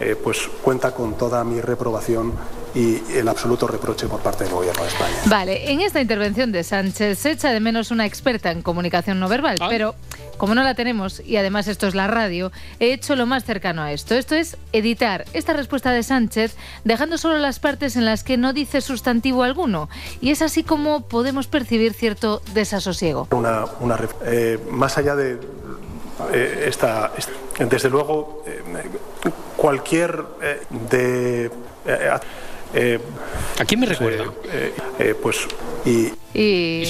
[0.00, 2.32] eh, pues cuenta con toda mi reprobación
[2.74, 5.16] y el absoluto reproche por parte del Gobierno de España.
[5.26, 9.28] Vale, en esta intervención de Sánchez se echa de menos una experta en comunicación no
[9.28, 9.94] verbal, pero
[10.36, 13.82] como no la tenemos y además esto es la radio, he hecho lo más cercano
[13.82, 14.14] a esto.
[14.14, 18.52] Esto es editar esta respuesta de Sánchez dejando solo las partes en las que no
[18.52, 19.88] dice sustantivo alguno.
[20.20, 23.28] Y es así como podemos percibir cierto desasosiego.
[23.30, 23.64] Una,
[24.24, 25.38] eh, más allá de
[26.32, 27.12] eh, esta,
[27.58, 28.62] desde luego, eh,
[29.56, 30.24] cualquier
[30.88, 31.50] de
[32.76, 33.00] eh, eh,
[33.58, 34.24] ¿A quién me recuerda?
[34.52, 35.38] eh, eh, pues
[35.86, 36.82] y Y...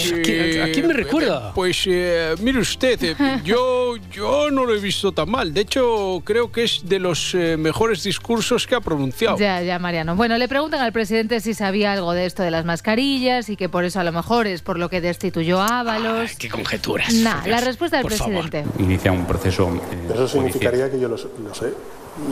[0.60, 1.52] ¿A quién me recuerda?
[1.54, 3.14] Pues eh, mire usted, eh,
[3.44, 5.54] yo, yo no lo he visto tan mal.
[5.54, 9.36] De hecho, creo que es de los eh, mejores discursos que ha pronunciado.
[9.38, 10.16] Ya, ya, Mariano.
[10.16, 13.68] Bueno, le preguntan al presidente si sabía algo de esto de las mascarillas y que
[13.68, 16.32] por eso a lo mejor es por lo que destituyó a Ábalos.
[16.38, 17.12] Qué conjeturas.
[17.14, 18.48] Nah, la respuesta del Por favor.
[18.50, 18.82] presidente.
[18.82, 21.72] inicia un proceso eh, eso significaría que yo lo, sé- lo sé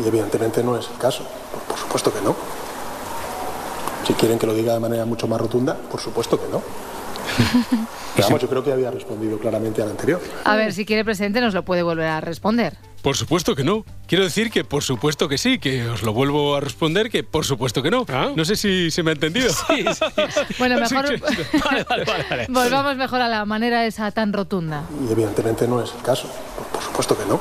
[0.03, 1.25] y evidentemente no es el caso.
[1.53, 2.35] Por, por supuesto que no.
[4.07, 6.63] Si quieren que lo diga de manera mucho más rotunda, por supuesto que no.
[8.15, 10.21] Pero vamos, yo creo que había respondido claramente al anterior.
[10.45, 12.77] A ver, si quiere presidente nos lo puede volver a responder.
[13.03, 13.85] Por supuesto que no.
[14.07, 17.45] Quiero decir que por supuesto que sí, que os lo vuelvo a responder que por
[17.45, 18.07] supuesto que no.
[18.37, 19.53] No sé si se me ha entendido.
[20.59, 24.85] Bueno, Así mejor que- volvamos mejor a la manera esa tan rotunda.
[25.09, 26.29] Y evidentemente no es el caso.
[26.73, 27.41] Por supuesto que no.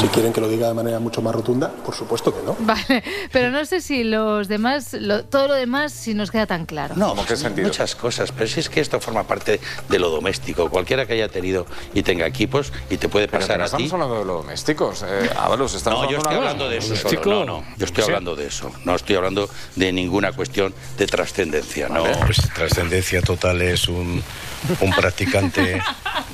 [0.00, 2.56] Si quieren que lo diga de manera mucho más rotunda, por supuesto que no.
[2.60, 3.02] Vale,
[3.32, 6.94] pero no sé si los demás, lo- todo lo demás, si nos queda tan claro.
[6.96, 10.70] No, muchas cosas, pero si es que esto forma parte de lo doméstico.
[10.70, 13.84] Cualquiera que haya tenido y tenga equipos y te puede Pero pasar no a ti.
[13.84, 15.04] estamos hablando de los domésticos.
[15.06, 16.94] Eh, Ábalos, estamos No, yo estoy hablando de eso.
[16.96, 17.20] Solo.
[17.24, 18.70] No, no, yo estoy hablando de eso.
[18.84, 21.88] No estoy hablando de ninguna cuestión de trascendencia.
[21.88, 22.04] No.
[22.26, 24.22] Pues trascendencia total es un,
[24.80, 25.80] un practicante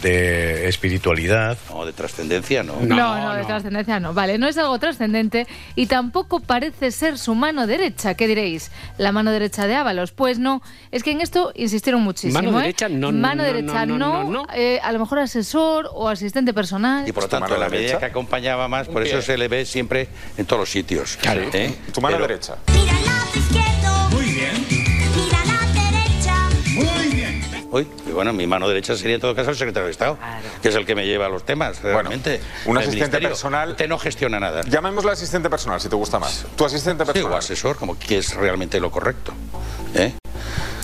[0.03, 1.59] de espiritualidad.
[1.71, 2.77] No, de trascendencia no.
[2.81, 4.15] No, no, de trascendencia no.
[4.15, 8.15] Vale, no es algo trascendente y tampoco parece ser su mano derecha.
[8.15, 8.71] ¿Qué diréis?
[8.99, 10.13] ¿La mano derecha de Ábalos?
[10.13, 10.63] Pues no.
[10.91, 12.35] Es que en esto insistieron muchísimo.
[12.43, 12.63] Mano ¿eh?
[12.63, 14.13] derecha, no, Mano no, derecha no, no.
[14.13, 14.47] no, no, no.
[14.55, 17.07] eh, a lo mejor asesor o asistente personal.
[17.09, 20.09] Y por lo tanto, la medida que acompañaba más, por eso se le ve siempre
[20.37, 21.19] en todos los sitios.
[21.25, 21.75] ¿eh?
[21.93, 22.57] Tu mano Pero- derecha.
[27.73, 30.19] Uy, y bueno, mi mano derecha sería en todo caso el secretario de Estado,
[30.61, 32.41] que es el que me lleva los temas, realmente.
[32.67, 34.63] un El asistente personal- Usted no gestiona nada.
[34.67, 36.47] Llamémoslo asistente personal, si te gusta más.
[36.57, 37.39] Tu asistente Sí, o personal.
[37.39, 39.33] asesor, como que es realmente lo correcto.
[39.95, 40.15] ¿eh?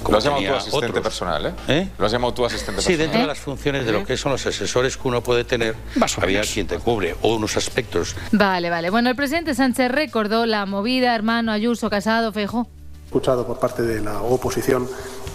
[0.09, 1.03] Lo has llamado tu asistente otros.
[1.03, 1.53] personal, ¿eh?
[1.66, 1.89] ¿Eh?
[1.99, 2.99] Lo has llamado tu asistente Sí, personal.
[3.07, 5.74] dentro de las funciones de lo que son los asesores que uno puede tener,
[6.22, 8.91] había quien te cubre, o unos aspectos Vale, vale.
[8.91, 12.68] Bueno, el presidente Sánchez recordó la movida, hermano, Ayuso, Casado, Feijó.
[13.07, 14.86] Escuchado por parte de la oposición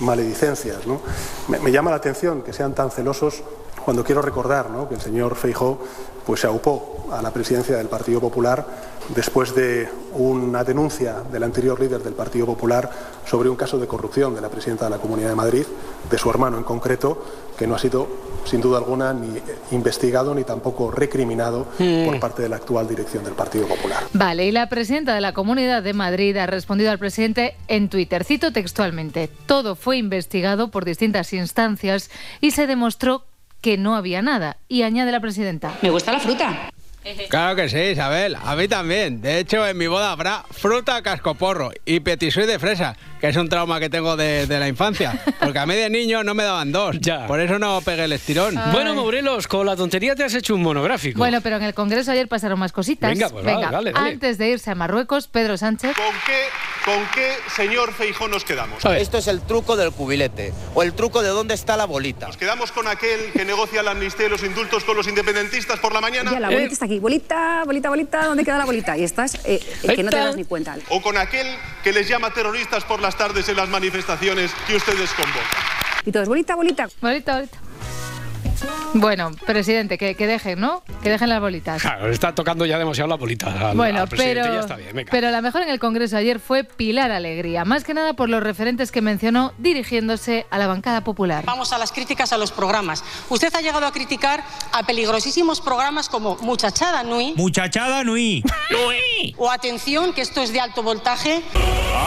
[0.02, 0.80] maledicencias.
[1.48, 3.42] Me, llama la atención que sean tan celosos
[3.84, 5.80] cuando quiero recordar que el señor Feijó
[6.26, 8.66] pues, se aupó a la presidencia del Partido Popular
[9.16, 12.90] después de una denuncia del anterior líder del Partido Popular
[13.26, 15.66] sobre un caso de corrupción de la presidenta de la Comunidad de Madrid,
[16.10, 17.24] de su hermano en concreto,
[17.58, 18.08] que no ha sido
[18.46, 19.40] sin duda alguna ni
[19.72, 22.06] investigado ni tampoco recriminado Mm.
[22.06, 24.04] por parte de la actual dirección del Partido Popular.
[24.14, 28.24] Vale, y la presidenta de la Comunidad de Madrid ha respondido al presidente en Twitter.
[28.24, 32.10] Cito textualmente, todo fue investigado por distintas instancias
[32.40, 33.24] y se demostró
[33.62, 34.58] que no había nada.
[34.68, 35.74] Y añade la presidenta.
[35.82, 36.72] Me gusta la fruta.
[37.30, 38.36] Claro que sí, Isabel.
[38.44, 39.22] A mí también.
[39.22, 43.38] De hecho, en mi boda habrá fruta cascoporro y petit suisse de fresa, que es
[43.38, 45.22] un trauma que tengo de, de la infancia.
[45.40, 46.98] Porque a mí de niño no me daban dos.
[47.28, 48.60] Por eso no pegué el estirón.
[48.72, 51.20] Bueno, Morelos, con la tontería te has hecho un monográfico.
[51.20, 53.12] Bueno, pero en el Congreso ayer pasaron más cositas.
[53.12, 54.10] Venga, pues vale, dale, dale.
[54.12, 55.96] antes de irse a Marruecos, Pedro Sánchez...
[55.96, 56.46] ¿Con qué,
[56.84, 58.84] ¿Con qué señor Feijó nos quedamos?
[58.86, 62.26] Esto es el truco del cubilete o el truco de dónde está la bolita.
[62.26, 65.94] ¿Nos quedamos con aquel que negocia la amnistía y los indultos con los independentistas por
[65.94, 66.32] la mañana?
[66.32, 66.98] Ya, la bolita está aquí.
[66.98, 68.98] Bolita, bolita, bolita, ¿dónde queda la bolita?
[68.98, 70.76] Y estás, eh, eh, que no te das ni cuenta.
[70.90, 71.46] ¿O con aquel
[71.84, 75.44] que les llama terroristas por las tardes en las manifestaciones que ustedes convocan?
[76.06, 76.88] Y todos, bolita, bolita.
[77.02, 77.71] Bolita, bolita.
[78.94, 80.84] Bueno, presidente, que, que dejen, ¿no?
[81.02, 81.82] Que dejen las bolitas.
[81.82, 84.76] Claro, le está tocando ya demasiado la bolita al, Bueno, al presidente, pero, ya está
[84.76, 88.30] bien, pero la mejor en el Congreso ayer fue Pilar Alegría, más que nada por
[88.30, 91.46] los referentes que mencionó dirigiéndose a la bancada popular.
[91.46, 93.04] Vamos a las críticas a los programas.
[93.30, 98.44] Usted ha llegado a criticar a peligrosísimos programas como Muchachada Nui Muchachada Nui.
[99.38, 101.42] o Atención, que esto es de alto voltaje,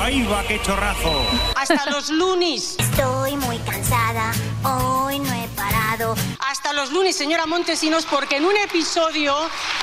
[0.01, 1.13] ¡Ay, va, qué chorrazo!
[1.57, 2.77] hasta los Lunis.
[2.79, 4.33] Estoy muy cansada,
[4.65, 5.84] hoy no he parado.
[5.95, 9.35] Hasta los lunes, señora Montesinos, porque en un episodio,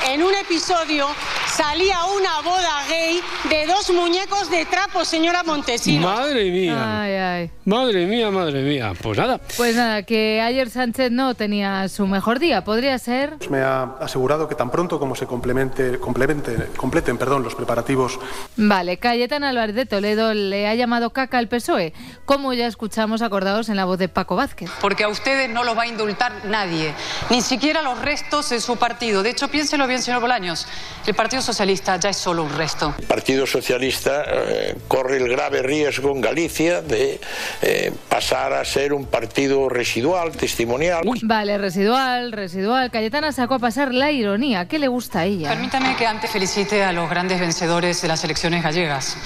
[0.10, 1.08] en un episodio
[1.48, 6.14] salía una boda gay de dos muñecos de trapo, señora Montesinos.
[6.14, 7.02] Madre mía.
[7.02, 7.52] Ay, ay.
[7.66, 8.94] Madre mía, madre mía.
[9.02, 9.40] Pues nada.
[9.56, 12.64] Pues nada, que ayer Sánchez no tenía su mejor día.
[12.64, 13.38] Podría ser.
[13.50, 18.20] Me ha asegurado que tan pronto como se complemente, complemente, completen perdón, los preparativos
[18.58, 21.94] Vale, Cayetana Álvarez de Toledo le ha llamado caca al PSOE,
[22.26, 24.70] como ya escuchamos acordados en la voz de Paco Vázquez.
[24.82, 26.94] Porque a ustedes no los va a indultar nadie,
[27.30, 29.24] ni siquiera los restos de su partido.
[29.24, 30.68] De hecho, piénselo bien, señor Bolaños,
[31.06, 32.94] el Partido Socialista ya es solo un resto.
[33.00, 37.20] El Partido Socialista eh, corre el grave riesgo en Galicia de
[37.62, 41.04] eh, pasar a ser un partido residual, testimonial.
[41.24, 42.92] Vale, residual, residual.
[42.92, 44.68] Cayetana sacó a pasar la ironía.
[44.68, 45.50] ¿Qué le gusta a ella?
[45.50, 49.18] Permítame que antes felicite a los grandes vencedores de las elecciones gallegas.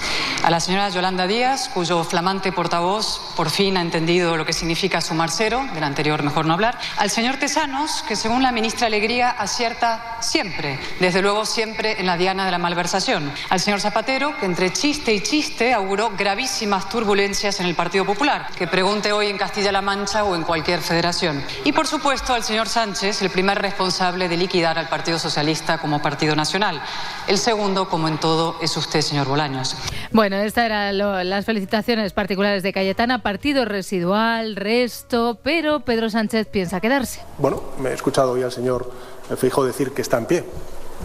[0.42, 5.00] A la señora Yolanda Díaz, cuyo flamante portavoz por fin ha entendido lo que significa
[5.00, 6.65] sumar cero, del anterior mejor no hablar.
[6.96, 12.16] Al señor Tesanos, que según la ministra Alegría acierta siempre, desde luego siempre en la
[12.16, 13.32] diana de la malversación.
[13.50, 18.48] Al señor Zapatero, que entre chiste y chiste auguró gravísimas turbulencias en el Partido Popular,
[18.56, 21.42] que pregunte hoy en Castilla-La Mancha o en cualquier federación.
[21.64, 26.00] Y por supuesto al señor Sánchez, el primer responsable de liquidar al Partido Socialista como
[26.00, 26.80] partido nacional.
[27.26, 29.76] El segundo, como en todo, es usted, señor Bolaños.
[30.12, 30.96] Bueno, estas eran
[31.28, 33.22] las felicitaciones particulares de Cayetana.
[33.22, 37.20] Partido residual, resto, pero Pedro Sánchez piensa quedarse.
[37.36, 38.90] Bueno, me he escuchado hoy al señor
[39.36, 40.42] Feijóo decir que está en pie.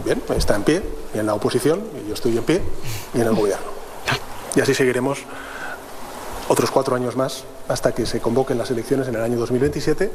[0.06, 0.82] Bien, está en pie,
[1.14, 2.62] y en la oposición, y yo estoy en pie,
[3.14, 3.66] y en el gobierno.
[4.56, 5.20] Y así seguiremos
[6.48, 10.10] otros cuatro años más hasta que se convoquen las elecciones en el año 2027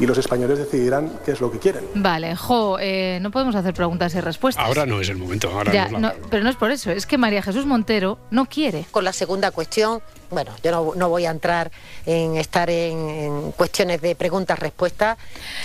[0.00, 1.84] y los españoles decidirán qué es lo que quieren.
[1.94, 4.64] Vale, jo, eh, no podemos hacer preguntas y respuestas.
[4.64, 5.48] Ahora no es el momento.
[5.50, 7.66] Ahora Ya, no es la- no, pero no es por eso, es que María Jesús
[7.66, 8.84] Montero no quiere.
[8.90, 10.00] Con la segunda cuestión,
[10.32, 11.70] bueno, yo no, no voy a entrar
[12.06, 15.18] en estar en, en cuestiones de preguntas-respuestas.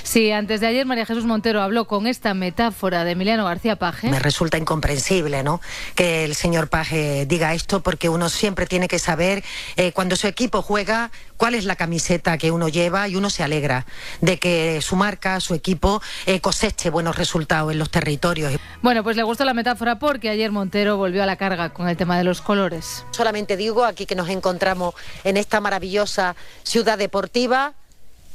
[0.03, 4.09] Sí, antes de ayer María Jesús Montero habló con esta metáfora de Emiliano García Paje.
[4.09, 5.61] Me resulta incomprensible, ¿no?
[5.95, 9.43] Que el señor Paje diga esto porque uno siempre tiene que saber
[9.77, 13.43] eh, cuando su equipo juega cuál es la camiseta que uno lleva y uno se
[13.43, 13.85] alegra
[14.21, 18.53] de que su marca, su equipo eh, coseche buenos resultados en los territorios.
[18.81, 21.95] Bueno, pues le gustó la metáfora porque ayer Montero volvió a la carga con el
[21.95, 23.05] tema de los colores.
[23.11, 24.56] Solamente digo aquí que nos encontramos
[25.23, 27.73] en esta maravillosa ciudad deportiva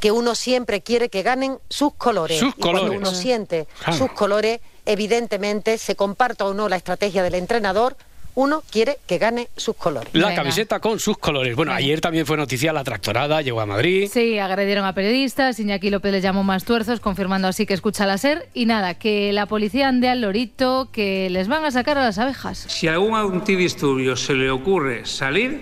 [0.01, 2.39] que uno siempre quiere que ganen sus colores.
[2.39, 2.99] Sus y cuando colores.
[3.01, 3.99] uno siente Claro.
[3.99, 7.97] sus colores, evidentemente, se comparta o no la estrategia del entrenador,
[8.35, 10.09] uno quiere que gane sus colores.
[10.15, 11.55] La camiseta con sus colores.
[11.55, 14.09] Bueno, ayer también fue noticia la tractorada, llegó a Madrid.
[14.11, 18.17] Sí, agredieron a periodistas, Iñaki López les llamó más tuerzos, confirmando así que escucha la
[18.17, 18.49] SER.
[18.55, 22.17] Y nada, que la policía ande al lorito, que les van a sacar a las
[22.19, 22.59] abejas.
[22.69, 25.61] Si a algún antidisturbio se le ocurre salir,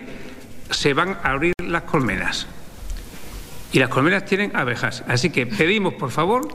[0.71, 2.47] se van a abrir las colmenas.
[3.73, 5.05] Y las colmenas tienen abejas.
[5.07, 6.49] Así que pedimos, por favor,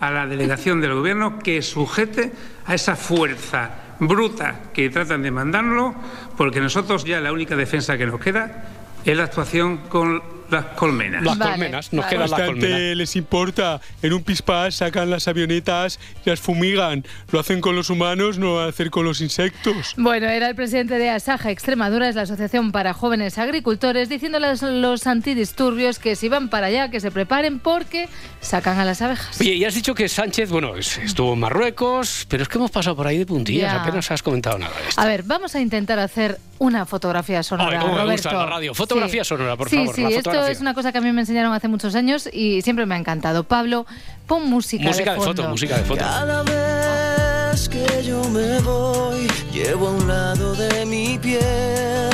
[0.00, 2.32] a la delegación del Gobierno que sujete
[2.64, 5.94] a esa fuerza bruta que tratan de mandarlo,
[6.36, 8.64] porque nosotros ya la única defensa que nos queda
[9.04, 10.22] es la actuación con
[10.52, 11.22] las colmenas.
[11.22, 12.08] Las Vale, colmenas, nos vale.
[12.10, 12.96] quedan las Bastante colmenas.
[12.96, 13.80] les importa.
[14.02, 17.04] En un pispás sacan las avionetas y las fumigan.
[17.30, 19.94] Lo hacen con los humanos, no lo van a hacer con los insectos.
[19.96, 24.54] Bueno, era el presidente de Asaja Extremadura, es la Asociación para Jóvenes Agricultores, diciéndole a
[24.54, 28.08] los antidisturbios que si van para allá, que se preparen porque
[28.40, 29.40] sacan a las abejas.
[29.40, 32.70] Oye, y has dicho que Sánchez, bueno, es- estuvo en Marruecos, pero es que hemos
[32.70, 33.82] pasado por ahí de puntillas, Ya.
[33.82, 35.00] apenas has comentado nada de esto.
[35.00, 38.28] A ver, vamos a intentar hacer una fotografía sonora, Ay, cómo me Roberto.
[38.28, 38.74] gusta la radio.
[38.74, 40.52] Fotografía sonora, por sí, favor, Sí, la esto fotografía.
[40.52, 42.98] es una cosa que a mí me enseñaron hace muchos años y siempre me ha
[42.98, 43.44] encantado.
[43.44, 43.86] Pablo,
[44.26, 45.42] pon música, Música de fondo.
[45.42, 46.00] foto, música de foto.
[46.00, 52.11] Cada vez que yo me voy, llevo a un lado de mi piel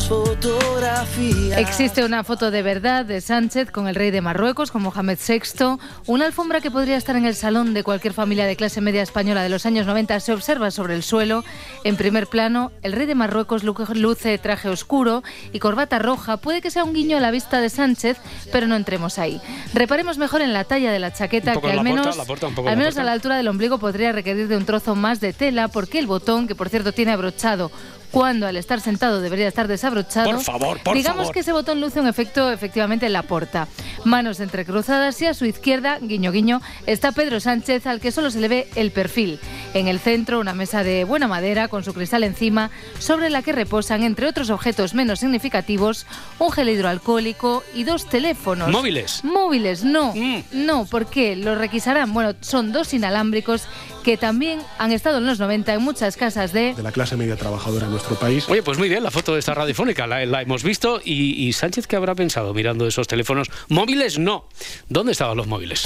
[0.00, 1.58] tus fotografías.
[1.58, 5.78] Existe una foto de verdad de Sánchez con el rey de Marruecos, con Mohamed VI.
[6.06, 9.42] Una alfombra que podría estar en el salón de cualquier familia de clase media española
[9.42, 11.44] de los años 90 se observa sobre el suelo.
[11.84, 15.22] En primer plano, el rey de Marruecos lu- luce traje oscuro
[15.52, 16.36] y corbata roja.
[16.38, 18.18] Puede que sea un guiño a la vista de Sánchez,
[18.52, 19.40] pero no entremos ahí.
[19.74, 22.54] Reparemos mejor en la talla de la chaqueta, que al menos, porta, la porta, un
[22.54, 25.32] poco al menos a la altura del ombligo podría requerir de un trozo más de
[25.32, 27.70] tela, porque el botón, que por cierto tiene abrochado,
[28.10, 30.30] cuando al estar sentado debería estar desabrochado.
[30.30, 31.34] Por favor, por Digamos favor.
[31.34, 33.68] que ese botón luce un efecto efectivamente en la porta.
[34.04, 38.40] Manos entrecruzadas y a su izquierda, guiño guiño, está Pedro Sánchez al que solo se
[38.40, 39.38] le ve el perfil.
[39.74, 43.52] En el centro una mesa de buena madera con su cristal encima sobre la que
[43.52, 46.06] reposan entre otros objetos menos significativos
[46.38, 48.70] un gel hidroalcohólico y dos teléfonos.
[48.70, 49.22] Móviles.
[49.24, 50.12] Móviles, no.
[50.14, 50.42] Mm.
[50.52, 51.36] No, ¿por qué?
[51.36, 52.12] Los requisarán.
[52.12, 53.64] Bueno, son dos inalámbricos
[54.02, 57.36] que también han estado en los 90 en muchas casas de de la clase media
[57.36, 58.48] trabajadora en nuestro país.
[58.48, 61.52] Oye, pues muy bien, la foto de esta radiofónica la, la hemos visto y, y
[61.52, 63.48] Sánchez, ¿qué habrá pensado mirando esos teléfonos?
[63.68, 64.46] Móviles no.
[64.88, 65.84] ¿Dónde estaban los móviles?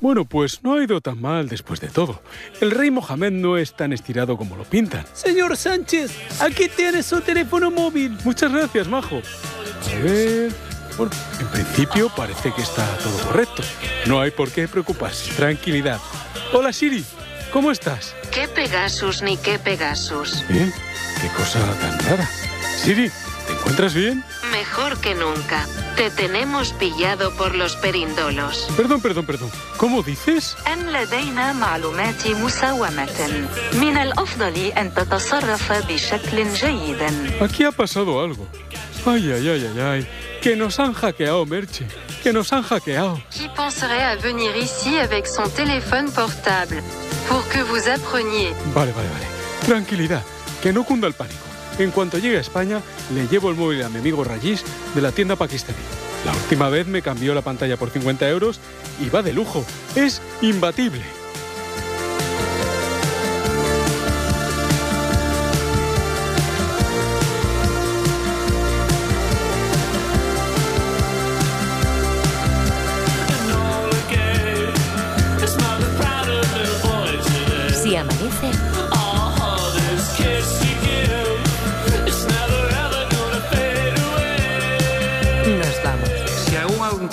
[0.00, 2.20] Bueno, pues no ha ido tan mal después de todo.
[2.60, 5.06] El rey Mohamed no es tan estirado como lo pintan.
[5.14, 8.16] Señor Sánchez, aquí tiene su teléfono móvil.
[8.22, 9.22] Muchas gracias, Majo.
[9.90, 10.52] A ver...
[10.96, 13.62] Bueno, en principio parece que está todo correcto.
[14.06, 15.32] No hay por qué preocuparse.
[15.32, 15.98] Tranquilidad.
[16.53, 17.05] Hola, Siri.
[17.51, 18.15] ¿Cómo estás?
[18.31, 20.43] ¿Qué Pegasus ni qué Pegasus?
[20.49, 20.71] Bien.
[21.21, 22.29] Qué cosa tan rara.
[22.77, 23.09] Siri,
[23.47, 24.23] ¿te encuentras bien?
[24.51, 25.65] Mejor que nunca.
[25.95, 28.67] Te tenemos pillado por los perindolos.
[28.77, 29.51] Perdón, perdón, perdón.
[29.77, 30.55] ¿Cómo dices?
[30.67, 37.01] أن لدينا معلومات مساومة من الأفضل أن تتصرف بشكل جيد
[37.41, 38.47] Aquí ha pasado algo.
[39.05, 40.07] Ay, ay, ay, ay, ay.
[40.41, 41.85] Que nos han hackeado, Merche.
[42.24, 43.20] Que nos han hackeado.
[43.30, 46.82] Qui penserait à venir ici avec son téléphone portable
[47.28, 49.26] pour que vous appreniez Vale, vale, vale.
[49.66, 50.22] Tranquilidad.
[50.62, 51.44] Que no cunda el pánico.
[51.78, 52.80] En cuanto llegue a España,
[53.14, 54.62] le llevo el móvil a mi amigo Rajish
[54.94, 55.76] de la tienda pakistaní.
[56.24, 58.58] La última vez me cambió la pantalla por 50 euros
[59.04, 59.62] y va de lujo.
[59.94, 61.02] Es imbatible.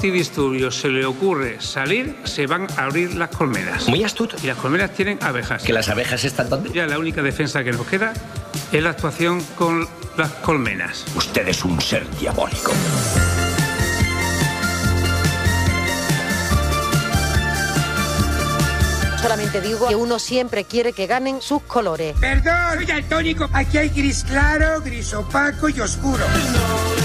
[0.02, 3.88] A un antidisturbio se le ocurre salir, se van a abrir las colmenas.
[3.88, 4.36] Muy astuto.
[4.42, 5.62] Y las colmenas tienen abejas.
[5.62, 6.72] ¿Que las abejas están donde?
[6.72, 8.14] Ya la única defensa que nos queda
[8.72, 9.88] es la actuación con
[10.18, 11.06] las colmenas.
[11.16, 12.72] Usted es un ser diabólico.
[19.22, 22.16] Solamente digo que uno siempre quiere que ganen sus colores.
[22.20, 23.48] Perdón, soy daltónico.
[23.54, 26.26] Aquí hay gris claro, gris opaco y oscuro.
[26.26, 27.01] Es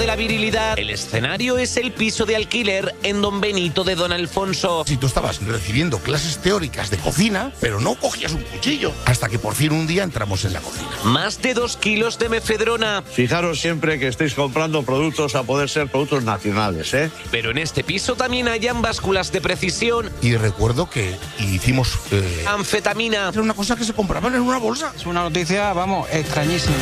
[0.00, 0.78] de la virilidad.
[0.78, 4.82] El escenario es el piso de alquiler en Don Benito de Don Alfonso.
[4.86, 9.38] Si tú estabas recibiendo clases teóricas de cocina, pero no cogías un cuchillo, hasta que
[9.38, 10.88] por fin un día entramos en la cocina.
[11.04, 13.02] Más de dos kilos de mefedrona.
[13.02, 17.10] Fijaros siempre que estéis comprando productos a poder ser productos nacionales, ¿eh?
[17.30, 21.98] Pero en este piso también hayan básculas de precisión, Y recuerdo que hicimos...
[22.10, 23.28] eh, anfetamina.
[23.28, 24.94] Era una cosa que se compraban en una bolsa.
[24.96, 26.74] Es una noticia, vamos, extrañísima.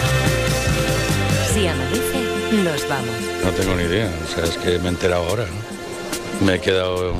[1.53, 2.18] Si amanece,
[2.65, 3.15] nos vamos.
[3.45, 6.47] No tengo ni idea, o sea, es que me he enterado ahora, ¿no?
[6.47, 7.15] Me he quedado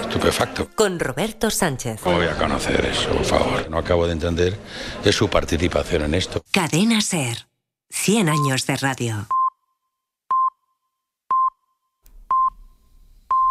[0.00, 0.68] estupefacto.
[0.74, 2.00] Con Roberto Sánchez.
[2.02, 3.70] ¿Cómo voy a conocer eso, por favor?
[3.70, 4.56] No acabo de entender
[5.04, 6.42] es su participación en esto.
[6.52, 7.46] Cadena Ser.
[7.90, 9.26] 100 años de radio.